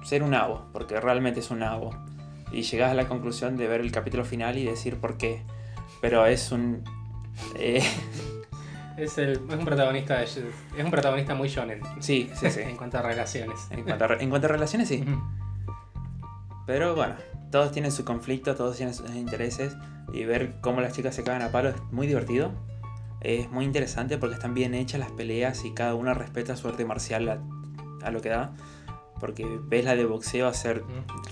[0.02, 1.90] ser un nabo, porque realmente es un nabo.
[2.50, 5.42] Y llegás a la conclusión de ver el capítulo final y decir por qué.
[6.00, 6.82] Pero es un.
[7.54, 7.82] eh,
[8.98, 12.60] Es, el, es un protagonista de- es un protagonista muy shonen sí, sí, sí.
[12.64, 13.58] en cuanto a relaciones.
[13.70, 15.02] En cuanto a, re- en cuanto a relaciones, sí.
[16.72, 17.16] Pero bueno,
[17.50, 19.76] todos tienen su conflicto, todos tienen sus intereses.
[20.10, 22.50] Y ver cómo las chicas se cagan a palo es muy divertido.
[23.20, 26.86] Es muy interesante porque están bien hechas las peleas y cada una respeta su arte
[26.86, 28.54] marcial a, a lo que da.
[29.20, 30.82] Porque ves la de boxeo hacer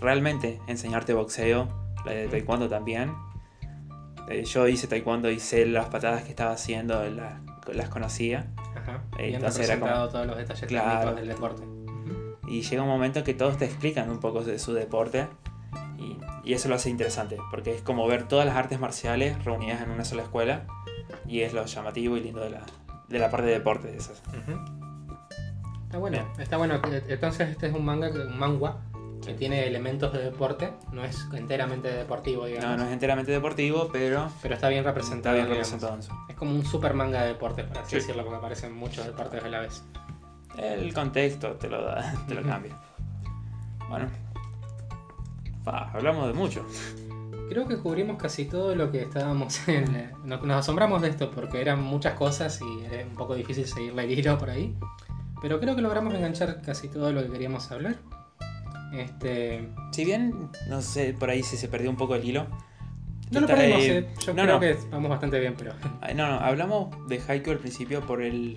[0.03, 1.69] realmente enseñarte boxeo,
[2.05, 3.15] la de taekwondo también.
[4.29, 7.41] Eh, yo hice taekwondo y sé las patadas que estaba haciendo, la-
[7.73, 8.47] las conocía.
[8.77, 9.03] Ajá.
[9.19, 10.91] Eh, Bien entonces era representado todos los detalles Claro.
[11.01, 11.63] técnicos del deporte.
[12.51, 15.29] Y llega un momento que todos te explican un poco de su deporte.
[15.99, 19.81] Y, y eso lo hace interesante, porque es como ver todas las artes marciales reunidas
[19.83, 20.67] en una sola escuela.
[21.29, 22.63] Y es lo llamativo y lindo de la,
[23.09, 24.21] de la parte de deporte de esas.
[24.29, 24.59] Ujú.
[25.85, 26.81] Está bueno, está bueno.
[27.09, 28.79] Entonces este es un manga, un manga
[29.25, 32.71] que tiene elementos de deporte, no es enteramente deportivo, digamos.
[32.71, 35.35] No, no es enteramente deportivo, pero Pero está bien está representado.
[35.37, 35.71] bien digamos.
[35.73, 36.17] representado.
[36.29, 37.97] Es como un super manga de deportes, por así Sí.
[37.97, 39.83] decirlo, porque aparecen muchos deportes a la vez.
[40.59, 42.77] El contexto te lo da, te lo cambia.
[43.89, 44.09] Bueno.
[45.65, 46.67] Hablamos de mucho.
[47.49, 49.93] Creo que cubrimos casi todo lo que estábamos en...
[49.93, 53.67] la- Nos, nos asombramos de esto porque eran muchas cosas y era un poco difícil
[53.67, 54.75] seguirle el hilo por ahí.
[55.43, 57.97] Pero creo que logramos enganchar casi todo lo que queríamos hablar.
[58.93, 59.69] Este...
[59.93, 62.47] Si bien, no sé, por ahí si se perdió un poco el hilo.
[63.31, 64.09] No lo perdimos, eh, eh.
[64.27, 64.61] Yo no, creo no.
[64.61, 65.73] que vamos bastante bien, pero...
[66.17, 68.57] No, no, hablamos de Haikyuu al principio por el...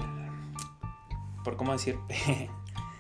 [1.44, 1.98] Por cómo decir...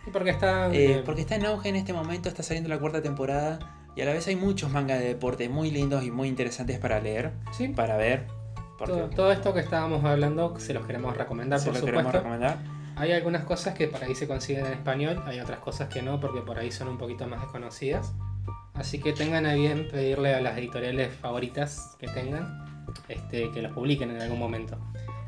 [0.05, 0.67] Y porque está...
[0.73, 3.59] Eh, eh, porque está en auge en este momento, está saliendo la cuarta temporada
[3.95, 6.99] y a la vez hay muchos mangas de deporte muy lindos y muy interesantes para
[6.99, 8.27] leer, sí, para ver.
[8.77, 12.11] Porque todo, todo esto que estábamos hablando se los queremos recomendar, se por lo queremos
[12.11, 12.29] supuesto.
[12.29, 12.57] recomendar.
[12.95, 16.19] Hay algunas cosas que por ahí se consiguen en español, hay otras cosas que no,
[16.19, 18.13] porque por ahí son un poquito más desconocidas.
[18.73, 23.71] Así que tengan a bien pedirle a las editoriales favoritas que tengan este, que los
[23.73, 24.77] publiquen en algún momento.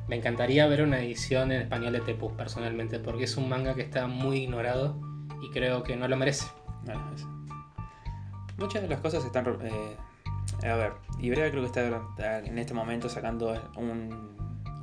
[0.08, 3.82] Me encantaría ver una edición en español de Tepus personalmente, porque es un manga que
[3.82, 5.00] está muy ignorado
[5.42, 6.46] y creo que no lo merece.
[8.58, 9.46] Muchas de las cosas están...
[9.64, 9.98] eh,
[10.64, 14.36] a ver, Ibrea creo que está, está en este momento sacando un-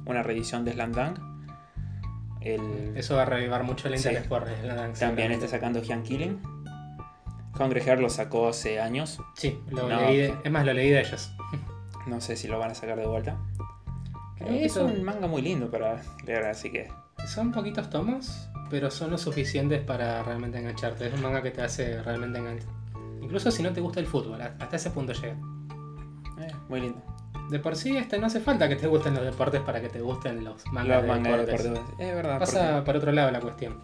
[0.07, 1.19] una reedición de Slam Dunk.
[2.41, 4.09] El, Eso va a revivar mucho el Sí.
[4.09, 6.43] interés por Slam también está sacando Hyun Killing.
[7.59, 9.21] Hungry Heart lo sacó hace años.
[9.37, 11.33] Sí, lo No, leí de- es más, lo leí de ellos.
[12.07, 13.39] No sé si lo van a sacar de vuelta.
[14.43, 16.89] Creo que es un manga muy lindo para leer, así que
[17.27, 21.07] Son poquitos tomos, pero son lo suficientes para realmente engancharte.
[21.09, 22.69] Es un manga que te hace realmente enganchar.
[23.21, 25.37] Incluso si no te gusta el fútbol, hasta ese punto llega.
[26.41, 27.01] eh, muy lindo.
[27.51, 30.01] De por sí, este, no hace falta que te gusten los deportes para que te
[30.01, 31.71] gusten los mangas Los de mangas de deportes.
[31.73, 31.95] deportes.
[32.09, 32.39] Es verdad.
[32.39, 33.79] Pasa por otro lado la cuestión.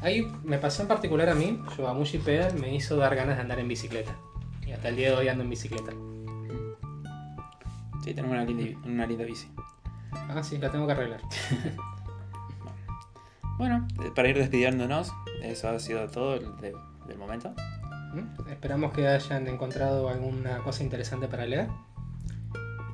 [0.00, 3.58] Ahí me pasó en particular a mí, Yobamushi Pedal me hizo dar ganas de andar
[3.58, 4.14] en bicicleta.
[4.66, 5.92] Y hasta el día de hoy ando en bicicleta.
[8.08, 9.48] Sí, tenemos una linda, una linda bici.
[10.12, 11.20] Ah, sí, la tengo que arreglar.
[13.58, 16.76] Bueno, eh, para ir despidiéndonos, eso ha sido todo de-
[17.08, 17.52] del momento.
[18.14, 18.48] ¿Mm?
[18.50, 21.66] Esperamos que hayan encontrado alguna cosa interesante para leer.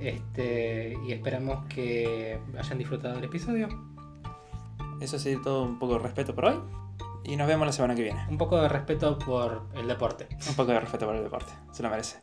[0.01, 3.69] Este, y esperamos que hayan disfrutado del episodio.
[5.01, 6.59] Eso ha sido todo un poco de respeto por hoy.
[7.25, 8.25] Y nos vemos la semana que viene.
[8.31, 10.29] Un poco de respeto por el deporte.
[10.49, 11.53] Un poco de respeto por el deporte.
[11.73, 12.21] Se lo merece.